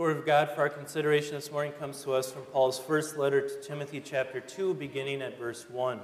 The 0.00 0.06
Word 0.06 0.16
of 0.16 0.24
God 0.24 0.48
for 0.54 0.62
our 0.62 0.70
consideration 0.70 1.34
this 1.34 1.52
morning 1.52 1.72
comes 1.72 2.02
to 2.04 2.14
us 2.14 2.32
from 2.32 2.44
Paul's 2.44 2.78
first 2.78 3.18
letter 3.18 3.46
to 3.46 3.60
Timothy, 3.60 4.00
chapter 4.00 4.40
2, 4.40 4.72
beginning 4.72 5.20
at 5.20 5.38
verse 5.38 5.68
1. 5.68 6.00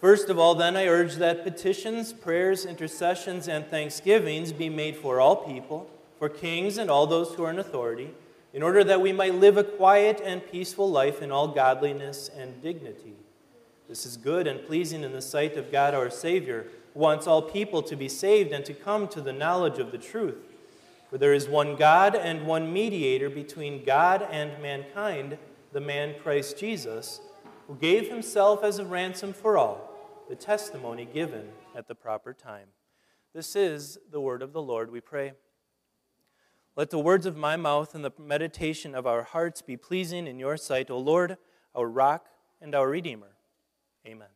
First 0.00 0.30
of 0.30 0.38
all, 0.38 0.54
then, 0.54 0.76
I 0.76 0.86
urge 0.86 1.16
that 1.16 1.42
petitions, 1.42 2.12
prayers, 2.12 2.64
intercessions, 2.64 3.48
and 3.48 3.66
thanksgivings 3.66 4.52
be 4.52 4.68
made 4.68 4.94
for 4.94 5.20
all 5.20 5.34
people, 5.34 5.90
for 6.16 6.28
kings 6.28 6.78
and 6.78 6.88
all 6.88 7.08
those 7.08 7.34
who 7.34 7.42
are 7.42 7.50
in 7.50 7.58
authority, 7.58 8.12
in 8.52 8.62
order 8.62 8.84
that 8.84 9.00
we 9.00 9.12
might 9.12 9.34
live 9.34 9.56
a 9.56 9.64
quiet 9.64 10.22
and 10.24 10.48
peaceful 10.48 10.88
life 10.88 11.22
in 11.22 11.32
all 11.32 11.48
godliness 11.48 12.30
and 12.36 12.62
dignity. 12.62 13.14
This 13.88 14.06
is 14.06 14.16
good 14.16 14.46
and 14.46 14.64
pleasing 14.64 15.02
in 15.02 15.10
the 15.10 15.20
sight 15.20 15.56
of 15.56 15.72
God 15.72 15.92
our 15.92 16.08
Savior, 16.08 16.68
who 16.92 17.00
wants 17.00 17.26
all 17.26 17.42
people 17.42 17.82
to 17.82 17.96
be 17.96 18.08
saved 18.08 18.52
and 18.52 18.64
to 18.64 18.74
come 18.74 19.08
to 19.08 19.20
the 19.20 19.32
knowledge 19.32 19.80
of 19.80 19.90
the 19.90 19.98
truth. 19.98 20.36
For 21.14 21.18
there 21.18 21.32
is 21.32 21.48
one 21.48 21.76
God 21.76 22.16
and 22.16 22.44
one 22.44 22.72
mediator 22.72 23.30
between 23.30 23.84
God 23.84 24.26
and 24.32 24.60
mankind, 24.60 25.38
the 25.70 25.80
man 25.80 26.16
Christ 26.20 26.58
Jesus, 26.58 27.20
who 27.68 27.76
gave 27.76 28.08
himself 28.08 28.64
as 28.64 28.80
a 28.80 28.84
ransom 28.84 29.32
for 29.32 29.56
all, 29.56 29.96
the 30.28 30.34
testimony 30.34 31.04
given 31.04 31.50
at 31.76 31.86
the 31.86 31.94
proper 31.94 32.32
time. 32.34 32.66
This 33.32 33.54
is 33.54 33.96
the 34.10 34.20
word 34.20 34.42
of 34.42 34.52
the 34.52 34.60
Lord, 34.60 34.90
we 34.90 35.00
pray. 35.00 35.34
Let 36.74 36.90
the 36.90 36.98
words 36.98 37.26
of 37.26 37.36
my 37.36 37.54
mouth 37.54 37.94
and 37.94 38.04
the 38.04 38.10
meditation 38.18 38.92
of 38.96 39.06
our 39.06 39.22
hearts 39.22 39.62
be 39.62 39.76
pleasing 39.76 40.26
in 40.26 40.40
your 40.40 40.56
sight, 40.56 40.90
O 40.90 40.98
Lord, 40.98 41.36
our 41.76 41.88
rock 41.88 42.26
and 42.60 42.74
our 42.74 42.88
redeemer. 42.88 43.36
Amen. 44.04 44.30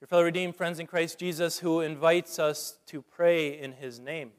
Your 0.00 0.06
fellow 0.06 0.22
redeemed 0.22 0.54
friends 0.54 0.78
in 0.78 0.86
Christ 0.86 1.18
Jesus, 1.18 1.58
who 1.58 1.80
invites 1.80 2.38
us 2.38 2.78
to 2.86 3.02
pray 3.02 3.58
in 3.58 3.72
his 3.72 3.98
name. 3.98 4.30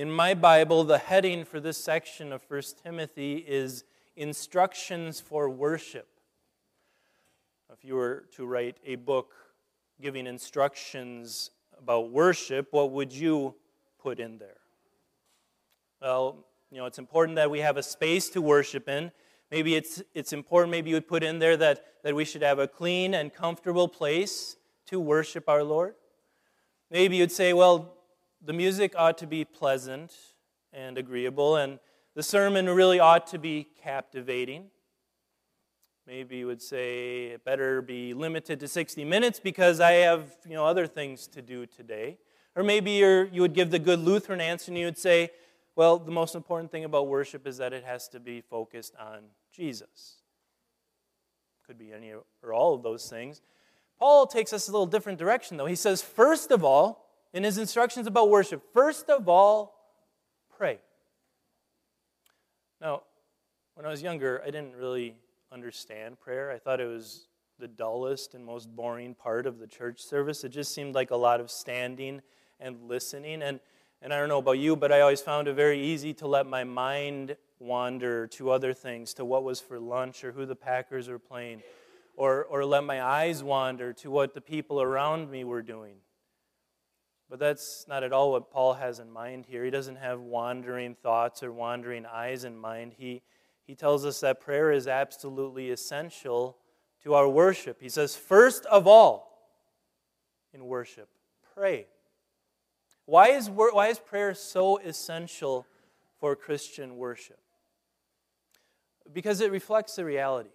In 0.00 0.10
my 0.10 0.32
Bible, 0.32 0.82
the 0.84 0.96
heading 0.96 1.44
for 1.44 1.60
this 1.60 1.76
section 1.76 2.32
of 2.32 2.42
1 2.48 2.62
Timothy 2.82 3.34
is 3.46 3.84
Instructions 4.16 5.20
for 5.20 5.50
Worship. 5.50 6.08
If 7.70 7.84
you 7.84 7.96
were 7.96 8.24
to 8.34 8.46
write 8.46 8.78
a 8.86 8.94
book 8.94 9.34
giving 10.00 10.26
instructions 10.26 11.50
about 11.78 12.10
worship, 12.12 12.68
what 12.70 12.92
would 12.92 13.12
you 13.12 13.54
put 13.98 14.20
in 14.20 14.38
there? 14.38 14.56
Well, 16.00 16.46
you 16.70 16.78
know, 16.78 16.86
it's 16.86 16.98
important 16.98 17.36
that 17.36 17.50
we 17.50 17.60
have 17.60 17.76
a 17.76 17.82
space 17.82 18.30
to 18.30 18.40
worship 18.40 18.88
in. 18.88 19.12
Maybe 19.50 19.74
it's, 19.74 20.02
it's 20.14 20.32
important, 20.32 20.70
maybe 20.70 20.88
you 20.88 20.96
would 20.96 21.08
put 21.08 21.22
in 21.22 21.40
there 21.40 21.58
that, 21.58 21.84
that 22.04 22.14
we 22.14 22.24
should 22.24 22.40
have 22.40 22.58
a 22.58 22.66
clean 22.66 23.12
and 23.12 23.34
comfortable 23.34 23.86
place 23.86 24.56
to 24.86 24.98
worship 24.98 25.46
our 25.46 25.62
Lord. 25.62 25.94
Maybe 26.90 27.16
you'd 27.16 27.30
say, 27.30 27.52
well, 27.52 27.98
the 28.42 28.52
music 28.52 28.94
ought 28.96 29.18
to 29.18 29.26
be 29.26 29.44
pleasant 29.44 30.14
and 30.72 30.96
agreeable, 30.96 31.56
and 31.56 31.78
the 32.14 32.22
sermon 32.22 32.68
really 32.68 32.98
ought 32.98 33.26
to 33.28 33.38
be 33.38 33.68
captivating. 33.82 34.66
Maybe 36.06 36.38
you 36.38 36.46
would 36.46 36.62
say 36.62 37.26
it 37.26 37.44
better 37.44 37.82
be 37.82 38.14
limited 38.14 38.58
to 38.60 38.68
60 38.68 39.04
minutes 39.04 39.38
because 39.38 39.80
I 39.80 39.92
have 39.92 40.36
you 40.44 40.54
know, 40.54 40.64
other 40.64 40.86
things 40.86 41.26
to 41.28 41.42
do 41.42 41.66
today. 41.66 42.18
Or 42.56 42.64
maybe 42.64 42.92
you 42.92 43.42
would 43.42 43.54
give 43.54 43.70
the 43.70 43.78
good 43.78 44.00
Lutheran 44.00 44.40
answer 44.40 44.70
and 44.70 44.78
you 44.78 44.86
would 44.86 44.98
say, 44.98 45.30
well, 45.76 45.98
the 45.98 46.10
most 46.10 46.34
important 46.34 46.72
thing 46.72 46.84
about 46.84 47.06
worship 47.06 47.46
is 47.46 47.58
that 47.58 47.72
it 47.72 47.84
has 47.84 48.08
to 48.08 48.18
be 48.18 48.40
focused 48.40 48.94
on 48.98 49.20
Jesus. 49.52 50.16
Could 51.64 51.78
be 51.78 51.92
any 51.92 52.12
or 52.42 52.52
all 52.52 52.74
of 52.74 52.82
those 52.82 53.08
things. 53.08 53.40
Paul 53.98 54.26
takes 54.26 54.52
us 54.52 54.66
a 54.68 54.72
little 54.72 54.86
different 54.86 55.18
direction, 55.18 55.58
though. 55.58 55.66
He 55.66 55.76
says, 55.76 56.02
first 56.02 56.50
of 56.50 56.64
all, 56.64 57.09
in 57.32 57.44
his 57.44 57.58
instructions 57.58 58.06
about 58.06 58.28
worship. 58.28 58.62
First 58.72 59.08
of 59.08 59.28
all, 59.28 59.74
pray. 60.56 60.78
Now, 62.80 63.02
when 63.74 63.86
I 63.86 63.90
was 63.90 64.02
younger, 64.02 64.42
I 64.42 64.46
didn't 64.46 64.74
really 64.74 65.14
understand 65.52 66.20
prayer. 66.20 66.50
I 66.50 66.58
thought 66.58 66.80
it 66.80 66.86
was 66.86 67.26
the 67.58 67.68
dullest 67.68 68.34
and 68.34 68.44
most 68.44 68.74
boring 68.74 69.14
part 69.14 69.46
of 69.46 69.58
the 69.58 69.66
church 69.66 70.00
service. 70.00 70.44
It 70.44 70.48
just 70.50 70.74
seemed 70.74 70.94
like 70.94 71.10
a 71.10 71.16
lot 71.16 71.40
of 71.40 71.50
standing 71.50 72.22
and 72.58 72.88
listening. 72.88 73.42
And, 73.42 73.60
and 74.02 74.12
I 74.12 74.18
don't 74.18 74.28
know 74.28 74.38
about 74.38 74.58
you, 74.58 74.76
but 74.76 74.92
I 74.92 75.00
always 75.00 75.20
found 75.20 75.46
it 75.46 75.54
very 75.54 75.80
easy 75.80 76.14
to 76.14 76.26
let 76.26 76.46
my 76.46 76.64
mind 76.64 77.36
wander 77.58 78.26
to 78.28 78.50
other 78.50 78.72
things, 78.72 79.12
to 79.14 79.24
what 79.24 79.44
was 79.44 79.60
for 79.60 79.78
lunch 79.78 80.24
or 80.24 80.32
who 80.32 80.46
the 80.46 80.56
Packers 80.56 81.08
were 81.08 81.18
playing, 81.18 81.62
or, 82.16 82.44
or 82.44 82.64
let 82.64 82.84
my 82.84 83.02
eyes 83.02 83.42
wander 83.42 83.92
to 83.94 84.10
what 84.10 84.32
the 84.32 84.40
people 84.40 84.80
around 84.80 85.30
me 85.30 85.44
were 85.44 85.62
doing. 85.62 85.96
But 87.30 87.38
that's 87.38 87.86
not 87.88 88.02
at 88.02 88.12
all 88.12 88.32
what 88.32 88.50
Paul 88.50 88.74
has 88.74 88.98
in 88.98 89.08
mind 89.08 89.46
here. 89.46 89.64
He 89.64 89.70
doesn't 89.70 89.96
have 89.96 90.20
wandering 90.20 90.96
thoughts 90.96 91.44
or 91.44 91.52
wandering 91.52 92.04
eyes 92.04 92.42
in 92.42 92.58
mind. 92.58 92.94
He, 92.98 93.22
he 93.64 93.76
tells 93.76 94.04
us 94.04 94.18
that 94.20 94.40
prayer 94.40 94.72
is 94.72 94.88
absolutely 94.88 95.70
essential 95.70 96.56
to 97.04 97.14
our 97.14 97.28
worship. 97.28 97.80
He 97.80 97.88
says, 97.88 98.16
first 98.16 98.66
of 98.66 98.88
all, 98.88 99.48
in 100.52 100.64
worship, 100.64 101.08
pray. 101.54 101.86
Why 103.06 103.28
is, 103.28 103.48
why 103.48 103.86
is 103.86 104.00
prayer 104.00 104.34
so 104.34 104.78
essential 104.78 105.66
for 106.18 106.34
Christian 106.34 106.96
worship? 106.96 107.38
Because 109.12 109.40
it 109.40 109.52
reflects 109.52 109.94
the 109.94 110.04
reality. 110.04 110.50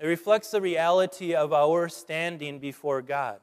It 0.00 0.06
reflects 0.06 0.50
the 0.50 0.60
reality 0.60 1.34
of 1.34 1.52
our 1.52 1.88
standing 1.88 2.58
before 2.58 3.02
God. 3.02 3.38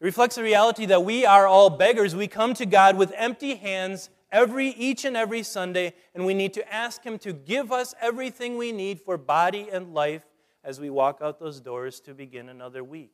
It 0.00 0.04
reflects 0.04 0.36
the 0.36 0.44
reality 0.44 0.86
that 0.86 1.04
we 1.04 1.26
are 1.26 1.46
all 1.46 1.70
beggars. 1.70 2.14
We 2.14 2.28
come 2.28 2.54
to 2.54 2.66
God 2.66 2.96
with 2.96 3.12
empty 3.16 3.56
hands 3.56 4.10
every 4.30 4.68
each 4.68 5.04
and 5.04 5.16
every 5.16 5.42
Sunday, 5.42 5.94
and 6.14 6.24
we 6.24 6.34
need 6.34 6.54
to 6.54 6.72
ask 6.72 7.02
Him 7.02 7.18
to 7.18 7.32
give 7.32 7.72
us 7.72 7.94
everything 8.00 8.56
we 8.56 8.70
need 8.70 9.00
for 9.00 9.18
body 9.18 9.68
and 9.72 9.94
life 9.94 10.22
as 10.62 10.80
we 10.80 10.88
walk 10.88 11.18
out 11.20 11.40
those 11.40 11.60
doors 11.60 11.98
to 12.00 12.14
begin 12.14 12.48
another 12.48 12.84
week. 12.84 13.10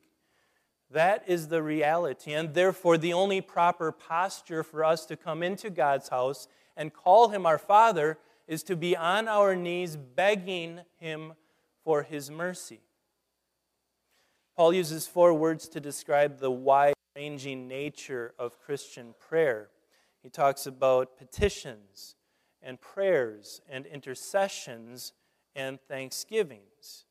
That 0.91 1.23
is 1.27 1.47
the 1.47 1.63
reality, 1.63 2.33
and 2.33 2.53
therefore 2.53 2.99
the 2.99 3.13
only 3.13 3.41
proper 3.41 3.91
posture 3.91 4.61
for 4.63 4.83
us 4.83 5.07
to 5.07 5.17
come 5.17 5.41
into 5.41 5.71
God's 5.71 6.09
house 6.09 6.47
and 6.77 6.93
call 6.93 7.29
Him 7.29 7.47
our 7.47 7.57
Father 7.57 8.19
is 8.47 8.61
to 8.63 8.75
be 8.75 8.95
on 8.95 9.27
our 9.27 9.55
knees 9.55 9.95
begging 9.95 10.81
Him 10.99 11.33
for 11.83 12.03
His 12.03 12.29
mercy. 12.29 12.81
Paul 14.55 14.73
uses 14.73 15.05
four 15.05 15.33
words 15.33 15.67
to 15.69 15.79
describe 15.79 16.39
the 16.39 16.51
wide 16.51 16.93
ranging 17.15 17.67
nature 17.67 18.33
of 18.39 18.59
Christian 18.59 19.13
prayer. 19.19 19.69
He 20.23 20.29
talks 20.29 20.65
about 20.65 21.17
petitions 21.17 22.15
and 22.61 22.79
prayers 22.79 23.61
and 23.69 23.85
intercessions 23.85 25.13
and 25.55 25.79
thanksgivings. 25.87 27.05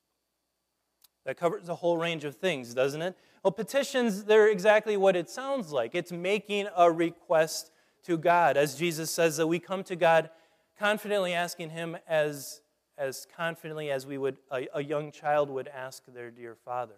That 1.24 1.36
covers 1.36 1.68
a 1.68 1.74
whole 1.74 1.96
range 1.96 2.24
of 2.24 2.36
things, 2.36 2.74
doesn't 2.74 3.00
it? 3.00 3.16
Well, 3.42 3.52
petitions, 3.52 4.24
they're 4.24 4.48
exactly 4.48 4.96
what 4.96 5.16
it 5.16 5.30
sounds 5.30 5.70
like. 5.72 5.94
It's 5.94 6.12
making 6.12 6.68
a 6.76 6.90
request 6.90 7.70
to 8.04 8.18
God. 8.18 8.56
As 8.56 8.74
Jesus 8.74 9.10
says, 9.10 9.36
that 9.36 9.46
we 9.46 9.58
come 9.58 9.84
to 9.84 9.96
God 9.96 10.30
confidently 10.78 11.32
asking 11.32 11.70
Him 11.70 11.96
as, 12.06 12.60
as 12.98 13.26
confidently 13.36 13.90
as 13.90 14.06
we 14.06 14.18
would 14.18 14.36
a, 14.50 14.66
a 14.74 14.82
young 14.82 15.12
child 15.12 15.50
would 15.50 15.68
ask 15.68 16.02
their 16.06 16.30
dear 16.30 16.54
father. 16.54 16.96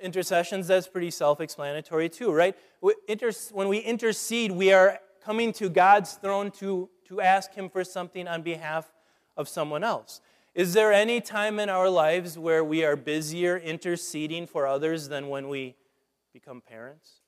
Intercessions, 0.00 0.66
that's 0.66 0.88
pretty 0.88 1.10
self 1.10 1.40
explanatory 1.40 2.08
too, 2.08 2.32
right? 2.32 2.56
When 2.80 3.68
we 3.68 3.78
intercede, 3.78 4.52
we 4.52 4.72
are 4.72 4.98
coming 5.24 5.52
to 5.54 5.68
God's 5.68 6.14
throne 6.14 6.50
to, 6.52 6.88
to 7.08 7.20
ask 7.20 7.52
Him 7.52 7.68
for 7.68 7.84
something 7.84 8.26
on 8.26 8.42
behalf 8.42 8.90
of 9.36 9.48
someone 9.48 9.84
else. 9.84 10.20
Is 10.54 10.74
there 10.74 10.92
any 10.92 11.20
time 11.20 11.58
in 11.58 11.70
our 11.70 11.88
lives 11.88 12.38
where 12.38 12.62
we 12.62 12.84
are 12.84 12.96
busier 12.96 13.56
interceding 13.56 14.46
for 14.46 14.66
others 14.66 15.08
than 15.08 15.28
when 15.28 15.48
we 15.48 15.76
become 16.32 16.60
parents? 16.60 17.20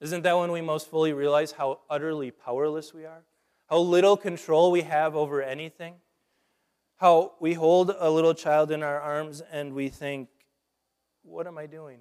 Isn't 0.00 0.22
that 0.22 0.36
when 0.36 0.50
we 0.50 0.60
most 0.60 0.90
fully 0.90 1.12
realize 1.12 1.52
how 1.52 1.80
utterly 1.88 2.30
powerless 2.30 2.92
we 2.92 3.04
are? 3.06 3.22
How 3.68 3.78
little 3.78 4.16
control 4.16 4.70
we 4.70 4.82
have 4.82 5.16
over 5.16 5.40
anything? 5.40 5.94
How 6.96 7.32
we 7.40 7.54
hold 7.54 7.94
a 7.98 8.10
little 8.10 8.34
child 8.34 8.70
in 8.70 8.82
our 8.82 9.00
arms 9.00 9.40
and 9.50 9.72
we 9.72 9.88
think, 9.88 10.28
what 11.22 11.46
am 11.46 11.58
I 11.58 11.66
doing? 11.66 11.98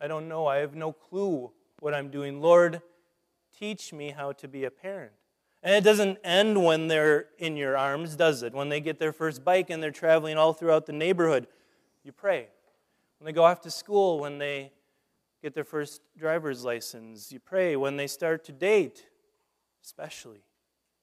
I 0.00 0.08
don't 0.08 0.28
know. 0.28 0.46
I 0.46 0.56
have 0.58 0.74
no 0.74 0.92
clue 0.92 1.50
what 1.80 1.94
I'm 1.94 2.10
doing. 2.10 2.40
Lord, 2.40 2.82
teach 3.56 3.92
me 3.92 4.10
how 4.10 4.32
to 4.32 4.48
be 4.48 4.64
a 4.64 4.70
parent. 4.70 5.12
And 5.62 5.74
it 5.74 5.84
doesn't 5.84 6.18
end 6.24 6.64
when 6.64 6.88
they're 6.88 7.26
in 7.38 7.56
your 7.56 7.76
arms, 7.76 8.16
does 8.16 8.42
it? 8.42 8.52
When 8.52 8.68
they 8.68 8.80
get 8.80 8.98
their 8.98 9.12
first 9.12 9.44
bike 9.44 9.70
and 9.70 9.80
they're 9.80 9.92
traveling 9.92 10.36
all 10.36 10.52
throughout 10.52 10.86
the 10.86 10.92
neighborhood, 10.92 11.46
you 12.02 12.10
pray. 12.10 12.48
When 13.18 13.26
they 13.26 13.32
go 13.32 13.44
off 13.44 13.60
to 13.60 13.70
school, 13.70 14.18
when 14.18 14.38
they 14.38 14.72
get 15.40 15.54
their 15.54 15.64
first 15.64 16.02
driver's 16.18 16.64
license, 16.64 17.30
you 17.30 17.38
pray. 17.38 17.76
When 17.76 17.96
they 17.96 18.08
start 18.08 18.44
to 18.46 18.52
date, 18.52 19.06
especially, 19.84 20.42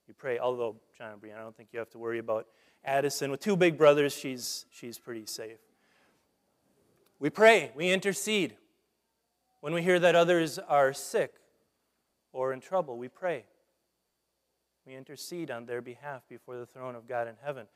you 0.07 0.13
pray. 0.13 0.39
Although, 0.39 0.75
John 0.97 1.13
and 1.13 1.21
Brianna, 1.21 1.39
I 1.39 1.43
don't 1.43 1.55
think 1.55 1.69
you 1.71 1.79
have 1.79 1.89
to 1.91 1.97
worry 1.97 2.19
about 2.19 2.47
Addison. 2.83 3.31
With 3.31 3.39
two 3.39 3.55
big 3.55 3.77
brothers, 3.77 4.11
she's, 4.11 4.65
she's 4.69 4.97
pretty 4.97 5.25
safe. 5.25 5.59
We 7.19 7.29
pray, 7.29 7.71
we 7.75 7.91
intercede. 7.91 8.55
When 9.61 9.73
we 9.73 9.81
hear 9.81 9.99
that 9.99 10.15
others 10.15 10.57
are 10.57 10.93
sick, 10.93 11.33
or 12.31 12.53
in 12.53 12.61
trouble, 12.61 12.97
we 12.97 13.09
pray. 13.09 13.43
We 14.85 14.95
intercede 14.95 15.51
on 15.51 15.65
their 15.65 15.81
behalf 15.81 16.21
before 16.29 16.57
the 16.57 16.65
throne 16.65 16.95
of 16.95 17.07
God 17.07 17.27
in 17.27 17.35
heaven. 17.43 17.67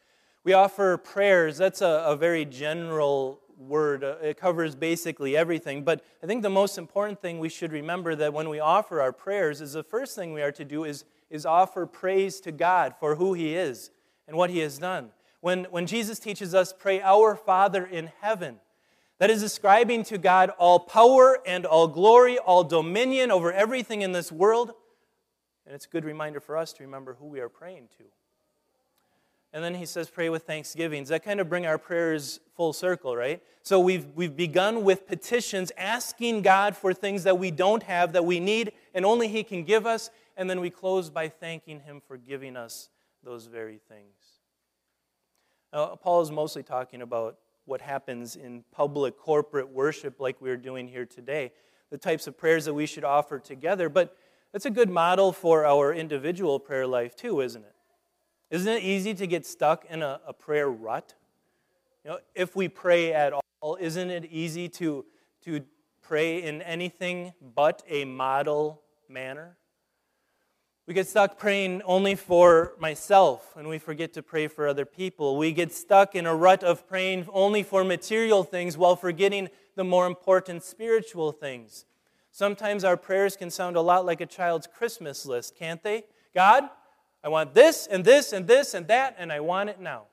We 0.45 0.53
offer 0.53 0.97
prayers. 0.97 1.57
That's 1.57 1.81
a, 1.81 2.05
a 2.07 2.15
very 2.15 2.45
general 2.45 3.41
word. 3.57 4.03
Uh, 4.03 4.15
it 4.21 4.37
covers 4.37 4.75
basically 4.75 5.35
everything. 5.35 5.83
But 5.83 6.03
I 6.21 6.25
think 6.25 6.41
the 6.41 6.49
most 6.49 6.77
important 6.77 7.21
thing 7.21 7.39
we 7.39 7.49
should 7.49 7.71
remember 7.71 8.15
that 8.15 8.33
when 8.33 8.49
we 8.49 8.59
offer 8.59 9.01
our 9.01 9.11
prayers 9.11 9.61
is 9.61 9.73
the 9.73 9.83
first 9.83 10.15
thing 10.15 10.33
we 10.33 10.41
are 10.41 10.51
to 10.53 10.65
do 10.65 10.85
is, 10.85 11.05
is 11.29 11.45
offer 11.45 11.85
praise 11.85 12.39
to 12.41 12.51
God 12.51 12.95
for 12.99 13.15
who 13.15 13.33
He 13.33 13.55
is 13.55 13.91
and 14.27 14.37
what 14.37 14.49
He 14.49 14.59
has 14.59 14.77
done. 14.77 15.11
When, 15.41 15.65
when 15.65 15.85
Jesus 15.85 16.19
teaches 16.19 16.55
us, 16.55 16.73
pray, 16.77 17.01
Our 17.01 17.35
Father 17.35 17.85
in 17.85 18.11
heaven, 18.21 18.59
that 19.23 19.29
is 19.29 19.41
ascribing 19.41 20.03
to 20.03 20.17
God 20.17 20.49
all 20.57 20.81
power 20.81 21.39
and 21.45 21.65
all 21.65 21.87
glory, 21.87 22.37
all 22.37 22.61
dominion 22.61 23.31
over 23.31 23.53
everything 23.53 24.01
in 24.01 24.11
this 24.11 24.33
world. 24.33 24.73
And 25.65 25.73
it's 25.73 25.85
a 25.85 25.87
good 25.87 26.03
reminder 26.03 26.41
for 26.41 26.57
us 26.57 26.73
to 26.73 26.83
remember 26.83 27.13
who 27.13 27.27
we 27.27 27.39
are 27.39 27.47
praying 27.47 27.87
to. 27.99 28.03
And 29.53 29.63
then 29.63 29.75
he 29.75 29.85
says, 29.85 30.09
pray 30.09 30.27
with 30.27 30.43
thanksgivings. 30.43 31.07
That 31.07 31.23
kind 31.23 31.39
of 31.39 31.47
bring 31.47 31.65
our 31.65 31.77
prayers 31.77 32.41
full 32.57 32.73
circle, 32.73 33.15
right? 33.15 33.41
So 33.61 33.79
we've, 33.79 34.07
we've 34.13 34.35
begun 34.35 34.83
with 34.83 35.07
petitions, 35.07 35.71
asking 35.77 36.41
God 36.41 36.75
for 36.75 36.93
things 36.93 37.23
that 37.23 37.39
we 37.39 37.49
don't 37.49 37.83
have, 37.83 38.11
that 38.11 38.25
we 38.25 38.41
need, 38.41 38.73
and 38.93 39.05
only 39.05 39.29
he 39.29 39.45
can 39.45 39.63
give 39.63 39.85
us. 39.85 40.09
And 40.35 40.49
then 40.49 40.59
we 40.59 40.69
close 40.69 41.09
by 41.09 41.29
thanking 41.29 41.79
him 41.79 42.01
for 42.05 42.17
giving 42.17 42.57
us 42.57 42.89
those 43.23 43.45
very 43.45 43.79
things. 43.87 44.17
Now, 45.71 45.95
Paul 45.95 46.19
is 46.19 46.29
mostly 46.29 46.63
talking 46.63 47.01
about 47.01 47.37
what 47.65 47.81
happens 47.81 48.35
in 48.35 48.63
public 48.71 49.17
corporate 49.17 49.69
worship 49.69 50.19
like 50.19 50.41
we're 50.41 50.57
doing 50.57 50.87
here 50.87 51.05
today, 51.05 51.51
the 51.89 51.97
types 51.97 52.27
of 52.27 52.37
prayers 52.37 52.65
that 52.65 52.73
we 52.73 52.85
should 52.85 53.03
offer 53.03 53.39
together. 53.39 53.89
But 53.89 54.15
that's 54.51 54.65
a 54.65 54.71
good 54.71 54.89
model 54.89 55.31
for 55.31 55.65
our 55.65 55.93
individual 55.93 56.59
prayer 56.59 56.85
life, 56.85 57.15
too, 57.15 57.41
isn't 57.41 57.63
it? 57.63 57.75
Isn't 58.51 58.71
it 58.71 58.83
easy 58.83 59.13
to 59.15 59.25
get 59.25 59.45
stuck 59.45 59.85
in 59.89 60.03
a, 60.03 60.19
a 60.27 60.33
prayer 60.33 60.69
rut? 60.69 61.15
You 62.03 62.11
know, 62.11 62.19
if 62.35 62.55
we 62.55 62.67
pray 62.67 63.13
at 63.13 63.33
all, 63.61 63.77
isn't 63.79 64.09
it 64.09 64.25
easy 64.25 64.69
to, 64.69 65.05
to 65.45 65.61
pray 66.01 66.43
in 66.43 66.61
anything 66.61 67.33
but 67.55 67.81
a 67.87 68.05
model 68.05 68.81
manner? 69.07 69.57
We 70.85 70.93
get 70.93 71.07
stuck 71.07 71.37
praying 71.37 71.81
only 71.83 72.15
for 72.15 72.73
myself, 72.77 73.55
and 73.55 73.69
we 73.69 73.77
forget 73.77 74.11
to 74.13 74.21
pray 74.21 74.49
for 74.49 74.67
other 74.67 74.83
people. 74.83 75.37
We 75.37 75.53
get 75.53 75.71
stuck 75.71 76.13
in 76.13 76.25
a 76.25 76.35
rut 76.35 76.61
of 76.61 76.85
praying 76.89 77.25
only 77.31 77.63
for 77.63 77.85
material 77.85 78.43
things 78.43 78.77
while 78.77 78.97
forgetting 78.97 79.47
the 79.75 79.85
more 79.85 80.05
important 80.05 80.61
spiritual 80.61 81.31
things. 81.31 81.85
Sometimes 82.31 82.83
our 82.83 82.97
prayers 82.97 83.37
can 83.37 83.49
sound 83.49 83.77
a 83.77 83.81
lot 83.81 84.05
like 84.05 84.19
a 84.19 84.25
child's 84.25 84.67
Christmas 84.67 85.25
list, 85.25 85.55
can't 85.55 85.81
they? 85.81 86.03
God, 86.35 86.65
I 87.23 87.29
want 87.29 87.53
this 87.53 87.87
and 87.87 88.03
this 88.03 88.33
and 88.33 88.45
this 88.45 88.73
and 88.73 88.85
that, 88.87 89.15
and 89.17 89.31
I 89.31 89.39
want 89.39 89.69
it 89.69 89.79
now. 89.79 90.07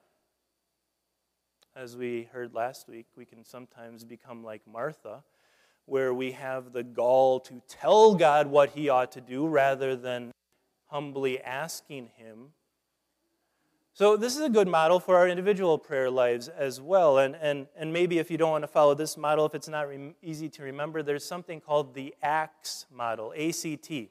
As 1.74 1.96
we 1.96 2.28
heard 2.32 2.54
last 2.54 2.88
week, 2.88 3.06
we 3.16 3.24
can 3.24 3.44
sometimes 3.44 4.04
become 4.04 4.44
like 4.44 4.62
Martha, 4.70 5.24
where 5.86 6.14
we 6.14 6.30
have 6.30 6.72
the 6.72 6.84
gall 6.84 7.40
to 7.40 7.60
tell 7.66 8.14
God 8.14 8.46
what 8.46 8.70
he 8.70 8.88
ought 8.88 9.10
to 9.12 9.20
do 9.20 9.48
rather 9.48 9.96
than 9.96 10.30
humbly 10.90 11.40
asking 11.40 12.10
him. 12.16 12.52
So, 13.92 14.16
this 14.16 14.36
is 14.36 14.42
a 14.42 14.48
good 14.48 14.68
model 14.68 15.00
for 15.00 15.16
our 15.16 15.28
individual 15.28 15.76
prayer 15.76 16.10
lives 16.10 16.48
as 16.48 16.80
well. 16.80 17.18
And, 17.18 17.36
and, 17.36 17.66
and 17.76 17.92
maybe 17.92 18.18
if 18.18 18.30
you 18.30 18.38
don't 18.38 18.50
want 18.50 18.62
to 18.62 18.68
follow 18.68 18.94
this 18.94 19.16
model, 19.16 19.44
if 19.44 19.54
it's 19.54 19.68
not 19.68 19.88
re- 19.88 20.14
easy 20.22 20.48
to 20.50 20.62
remember, 20.62 21.02
there's 21.02 21.24
something 21.24 21.60
called 21.60 21.94
the 21.94 22.14
ACTS 22.22 22.86
model, 22.90 23.32
A 23.36 23.52
C 23.52 23.76
T, 23.76 24.10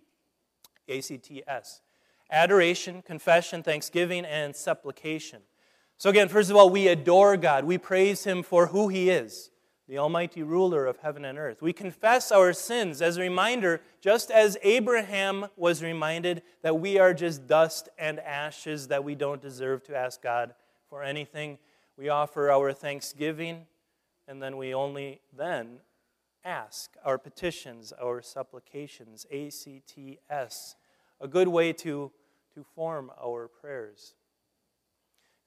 A 0.88 1.02
C 1.02 1.18
T 1.18 1.44
S 1.48 1.82
adoration, 2.30 3.02
confession, 3.02 3.64
thanksgiving, 3.64 4.26
and 4.26 4.56
supplication. 4.56 5.42
So, 5.98 6.10
again, 6.10 6.30
first 6.30 6.50
of 6.50 6.56
all, 6.56 6.70
we 6.70 6.88
adore 6.88 7.36
God. 7.38 7.66
We 7.66 7.78
praise 7.78 8.24
Him 8.24 8.44
for 8.44 8.68
who 8.68 8.88
He 8.88 9.10
is, 9.10 9.50
the 9.90 9.98
Almighty 9.98 10.44
ruler 10.44 10.86
of 10.86 10.98
heaven 10.98 11.26
and 11.26 11.40
earth. 11.40 11.64
We 11.64 11.74
confess 11.74 12.32
our 12.32 12.54
sins 12.54 13.02
as 13.02 13.18
a 13.18 13.22
reminder, 13.22 13.82
just 14.02 14.30
as 14.30 14.56
Abraham 14.62 15.48
was 15.58 15.82
reminded 15.82 16.44
that 16.62 16.80
we 16.80 17.00
are 17.00 17.12
just 17.12 17.48
dust 17.48 17.90
and 17.98 18.20
ashes, 18.20 18.90
that 18.90 19.04
we 19.04 19.16
don't 19.16 19.42
deserve 19.42 19.84
to 19.86 19.98
ask 19.98 20.22
God 20.22 20.54
for 20.88 21.02
anything. 21.02 21.58
We 21.98 22.08
offer 22.08 22.52
our 22.52 22.72
thanksgiving, 22.72 23.66
and 24.28 24.40
then 24.40 24.58
we 24.58 24.76
only 24.76 25.22
then 25.36 25.80
ask 26.46 26.96
our 27.04 27.18
petitions, 27.18 27.92
our 28.00 28.22
supplications, 28.22 29.26
A 29.32 29.50
C 29.50 29.82
T 29.88 30.20
S. 30.30 30.76
A 31.20 31.28
good 31.28 31.48
way 31.48 31.74
to 31.74 32.12
to 32.54 32.64
form 32.76 33.12
our 33.20 33.48
prayers. 33.48 34.14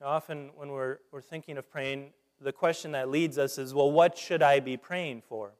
Often, 0.04 0.50
when 0.56 0.70
we're, 0.70 0.98
we're 1.12 1.20
thinking 1.20 1.58
of 1.58 1.70
praying, 1.70 2.12
the 2.42 2.52
question 2.52 2.92
that 2.92 3.08
leads 3.08 3.38
us 3.38 3.58
is 3.58 3.72
well, 3.72 3.90
what 3.90 4.16
should 4.16 4.42
I 4.42 4.60
be 4.60 4.76
praying 4.76 5.22
for? 5.28 5.52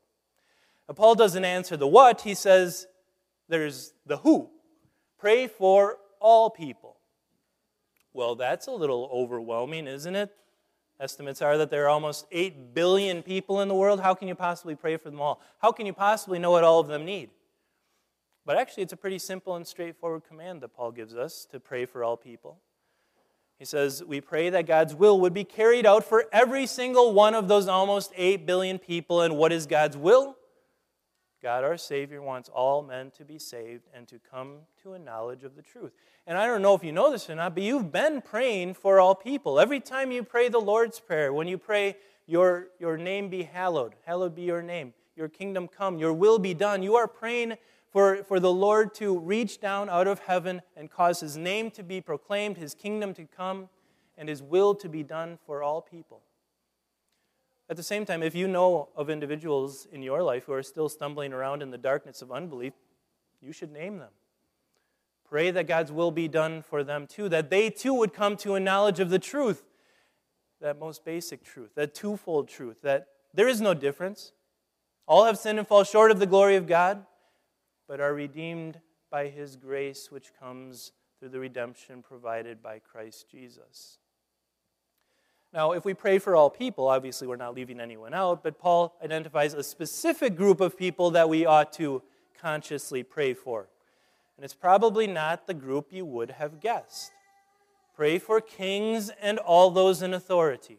Now, 0.89 0.95
Paul 0.95 1.15
doesn't 1.15 1.45
answer 1.45 1.77
the 1.77 1.87
what, 1.87 2.23
he 2.23 2.35
says 2.35 2.87
there's 3.49 3.93
the 4.07 4.19
who. 4.19 4.51
Pray 5.19 5.47
for 5.47 5.99
all 6.21 6.51
people. 6.51 6.97
Well, 8.13 8.35
that's 8.35 8.67
a 8.67 8.73
little 8.73 9.09
overwhelming, 9.13 9.87
isn't 9.87 10.15
it? 10.15 10.31
Estimates 11.01 11.43
are 11.43 11.59
that 11.59 11.71
there 11.71 11.85
are 11.87 11.89
almost 11.89 12.27
8 12.31 12.75
billion 12.75 13.23
people 13.23 13.61
in 13.61 13.69
the 13.69 13.75
world. 13.75 14.01
How 14.01 14.15
can 14.15 14.29
you 14.29 14.35
possibly 14.35 14.75
pray 14.75 14.97
for 14.97 15.11
them 15.11 15.21
all? 15.21 15.41
How 15.61 15.73
can 15.73 15.87
you 15.87 15.93
possibly 15.93 16.39
know 16.39 16.51
what 16.51 16.65
all 16.65 16.81
of 16.81 16.89
them 16.89 17.05
need? 17.05 17.31
But 18.45 18.57
actually, 18.57 18.83
it's 18.83 18.93
a 18.93 18.97
pretty 18.97 19.19
simple 19.19 19.57
and 19.57 19.67
straightforward 19.67 20.25
command 20.25 20.61
that 20.63 20.75
Paul 20.75 20.93
gives 20.93 21.15
us 21.15 21.47
to 21.51 21.61
pray 21.61 21.87
for 21.87 22.05
all 22.05 22.17
people. 22.17 22.59
He 23.63 23.67
says, 23.67 24.03
We 24.03 24.21
pray 24.21 24.51
that 24.51 24.67
God's 24.67 24.93
will 24.93 25.21
would 25.21 25.33
be 25.33 25.45
carried 25.45 25.87
out 25.87 26.03
for 26.03 26.25
every 26.33 26.67
single 26.67 27.13
one 27.13 27.33
of 27.33 27.47
those 27.47 27.69
almost 27.69 28.13
8 28.17 28.45
billion 28.45 28.77
people. 28.77 29.21
And 29.23 29.37
what 29.37 29.53
is 29.53 29.67
God's 29.67 29.97
will? 29.97 30.37
God, 31.41 31.63
our 31.63 31.77
Savior, 31.77 32.21
wants 32.21 32.49
all 32.49 32.83
men 32.83 33.13
to 33.13 33.25
be 33.25 33.39
saved 33.39 33.85
and 33.95 34.09
to 34.09 34.19
come 34.19 34.63
to 34.83 34.95
a 34.95 34.99
knowledge 34.99 35.45
of 35.45 35.55
the 35.55 35.63
truth. 35.63 35.93
And 36.27 36.37
I 36.37 36.45
don't 36.49 36.61
know 36.61 36.75
if 36.75 36.83
you 36.83 36.91
know 36.91 37.13
this 37.13 37.31
or 37.31 37.37
not, 37.37 37.55
but 37.55 37.63
you've 37.63 37.93
been 37.93 38.21
praying 38.21 38.75
for 38.75 38.99
all 38.99 39.15
people. 39.15 39.61
Every 39.61 39.79
time 39.79 40.11
you 40.11 40.25
pray 40.25 40.49
the 40.49 40.59
Lord's 40.59 40.99
Prayer, 40.99 41.33
when 41.33 41.47
you 41.47 41.57
pray, 41.57 41.95
Your, 42.27 42.67
your 42.81 42.97
name 42.97 43.29
be 43.29 43.45
hallowed, 43.45 43.95
hallowed 44.05 44.35
be 44.35 44.43
your 44.43 44.63
name, 44.63 44.93
your 45.15 45.29
kingdom 45.29 45.69
come, 45.69 45.99
your 45.99 46.13
will 46.13 46.41
be 46.41 46.53
done, 46.53 46.83
you 46.83 46.97
are 46.97 47.07
praying 47.07 47.57
for, 47.93 48.25
for 48.25 48.41
the 48.41 48.53
Lord 48.53 48.95
to 48.95 49.19
reach 49.19 49.61
down 49.61 49.91
out 49.91 50.07
of 50.07 50.21
heaven 50.21 50.63
and 50.77 50.91
cause 50.91 51.21
his 51.21 51.37
name 51.37 51.71
to 51.73 51.83
be 51.83 52.01
proclaimed, 52.01 52.57
his 52.57 52.75
kingdom 52.75 53.13
to 53.15 53.25
come, 53.25 53.69
and 54.17 54.29
his 54.29 54.43
will 54.43 54.75
to 54.77 54.89
be 54.89 55.03
done 55.03 55.39
for 55.47 55.63
all 55.63 55.83
people. 55.83 56.23
At 57.69 57.77
the 57.77 57.83
same 57.83 58.07
time, 58.07 58.23
if 58.23 58.35
you 58.35 58.49
know 58.49 58.89
of 58.97 59.11
individuals 59.11 59.87
in 59.93 60.03
your 60.03 60.23
life 60.23 60.45
who 60.45 60.53
are 60.53 60.63
still 60.63 60.89
stumbling 60.89 61.33
around 61.33 61.63
in 61.63 61.71
the 61.71 61.79
darkness 61.79 62.23
of 62.23 62.33
unbelief, 62.33 62.73
you 63.43 63.53
should 63.53 63.73
name 63.73 63.99
them. 63.99 64.11
Pray 65.29 65.51
that 65.51 65.67
God's 65.67 65.93
will 65.93 66.11
be 66.11 66.29
done 66.29 66.63
for 66.63 66.83
them 66.83 67.07
too, 67.07 67.29
that 67.29 67.51
they 67.51 67.71
too 67.71 67.95
would 67.95 68.15
come 68.15 68.37
to 68.39 68.55
a 68.55 68.61
knowledge 68.61 69.01
of 69.01 69.11
the 69.11 69.19
truth, 69.19 69.65
that 70.61 70.79
most 70.79 71.05
basic 71.05 71.45
truth, 71.45 71.71
that 71.75 71.95
twofold 71.95 72.49
truth, 72.49 72.83
that 72.83 73.09
there 73.35 73.49
is 73.49 73.61
no 73.61 73.75
difference. 73.75 74.33
All 75.07 75.25
have 75.25 75.39
sinned 75.39 75.59
and 75.59 75.69
fall 75.69 75.85
short 75.85 76.11
of 76.11 76.19
the 76.19 76.27
glory 76.27 76.57
of 76.57 76.67
God 76.67 77.05
but 77.89 78.01
are 78.01 78.15
redeemed 78.15 78.81
by 79.11 79.29
his 79.29 79.57
grace, 79.57 80.11
which 80.11 80.33
comes 80.39 80.93
through 81.19 81.29
the 81.29 81.39
redemption 81.39 82.03
provided 82.03 82.63
by 82.63 82.79
Christ 82.79 83.31
Jesus. 83.31 83.99
Now, 85.53 85.73
if 85.73 85.85
we 85.85 85.93
pray 85.93 86.19
for 86.19 86.35
all 86.35 86.49
people, 86.49 86.89
obviously 86.89 87.29
we're 87.29 87.37
not 87.37 87.55
leaving 87.55 87.79
anyone 87.79 88.15
out, 88.15 88.43
but 88.43 88.59
Paul 88.59 88.95
identifies 89.05 89.53
a 89.53 89.63
specific 89.63 90.35
group 90.35 90.61
of 90.61 90.79
people 90.79 91.11
that 91.11 91.29
we 91.29 91.45
ought 91.45 91.73
to 91.75 92.03
consciously 92.41 93.03
pray 93.03 93.35
for. 93.35 93.69
And 94.37 94.45
it's 94.45 94.55
probably 94.55 95.07
not 95.07 95.47
the 95.47 95.55
group 95.55 95.89
you 95.91 96.07
would 96.07 96.31
have 96.33 96.59
guessed. 96.59 97.13
Pray 97.95 98.19
for 98.19 98.41
kings 98.41 99.11
and 99.21 99.39
all 99.39 99.71
those 99.71 100.01
in 100.01 100.15
authority. 100.15 100.79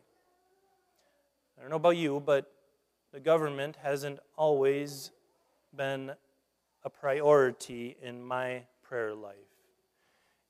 I 1.57 1.62
don't 1.62 1.69
know 1.69 1.75
about 1.75 1.95
you, 1.95 2.22
but 2.25 2.51
the 3.13 3.19
government 3.19 3.77
hasn't 3.83 4.19
always 4.36 5.12
been 5.75 6.13
a 6.83 6.89
priority 6.89 7.97
in 8.01 8.23
my 8.23 8.63
prayer 8.81 9.13
life. 9.13 9.35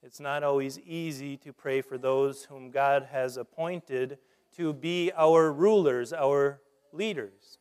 It's 0.01 0.19
not 0.19 0.43
always 0.43 0.79
easy 0.79 1.37
to 1.37 1.53
pray 1.53 1.81
for 1.81 1.97
those 1.97 2.45
whom 2.45 2.71
God 2.71 3.07
has 3.11 3.37
appointed 3.37 4.17
to 4.57 4.73
be 4.73 5.11
our 5.15 5.51
rulers, 5.51 6.11
our 6.11 6.59
leaders. 6.91 7.57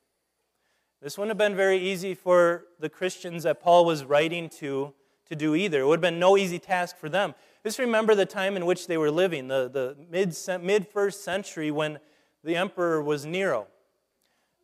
This 1.00 1.17
wouldn't 1.17 1.31
have 1.31 1.38
been 1.38 1.57
very 1.57 1.79
easy 1.79 2.14
for 2.14 2.64
the 2.81 2.88
Christians 2.88 3.45
that 3.45 3.61
Paul 3.61 3.85
was 3.85 4.05
writing 4.05 4.49
to 4.61 4.93
to 5.33 5.37
do 5.37 5.55
either. 5.55 5.81
It 5.81 5.87
would 5.87 5.97
have 5.97 6.12
been 6.12 6.19
no 6.19 6.37
easy 6.37 6.59
task 6.59 6.97
for 6.99 7.09
them. 7.09 7.35
Just 7.64 7.79
remember 7.79 8.14
the 8.14 8.26
time 8.26 8.55
in 8.55 8.67
which 8.67 8.87
they 8.87 8.99
were 8.99 9.11
living, 9.11 9.49
the, 9.49 9.71
the 9.73 9.97
mid, 10.11 10.37
mid 10.62 10.87
first 10.88 11.25
century 11.25 11.71
when 11.71 11.99
the 12.45 12.57
emperor 12.57 13.02
was 13.02 13.25
Nero. 13.25 13.67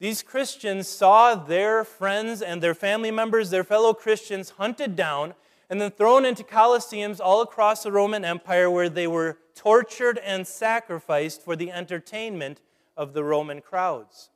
These 0.00 0.22
Christians 0.22 0.88
saw 0.88 1.34
their 1.34 1.82
friends 1.82 2.40
and 2.40 2.62
their 2.62 2.74
family 2.74 3.10
members, 3.10 3.50
their 3.50 3.64
fellow 3.64 3.92
Christians, 3.92 4.50
hunted 4.50 4.94
down, 4.94 5.34
and 5.68 5.80
then 5.80 5.90
thrown 5.90 6.24
into 6.24 6.44
colosseums 6.44 7.20
all 7.20 7.42
across 7.42 7.82
the 7.82 7.92
Roman 7.92 8.24
Empire 8.24 8.70
where 8.70 8.88
they 8.88 9.06
were 9.06 9.38
tortured 9.54 10.18
and 10.18 10.46
sacrificed 10.46 11.42
for 11.42 11.56
the 11.56 11.72
entertainment 11.72 12.60
of 12.96 13.12
the 13.12 13.24
Roman 13.24 13.60
crowds. 13.60 14.30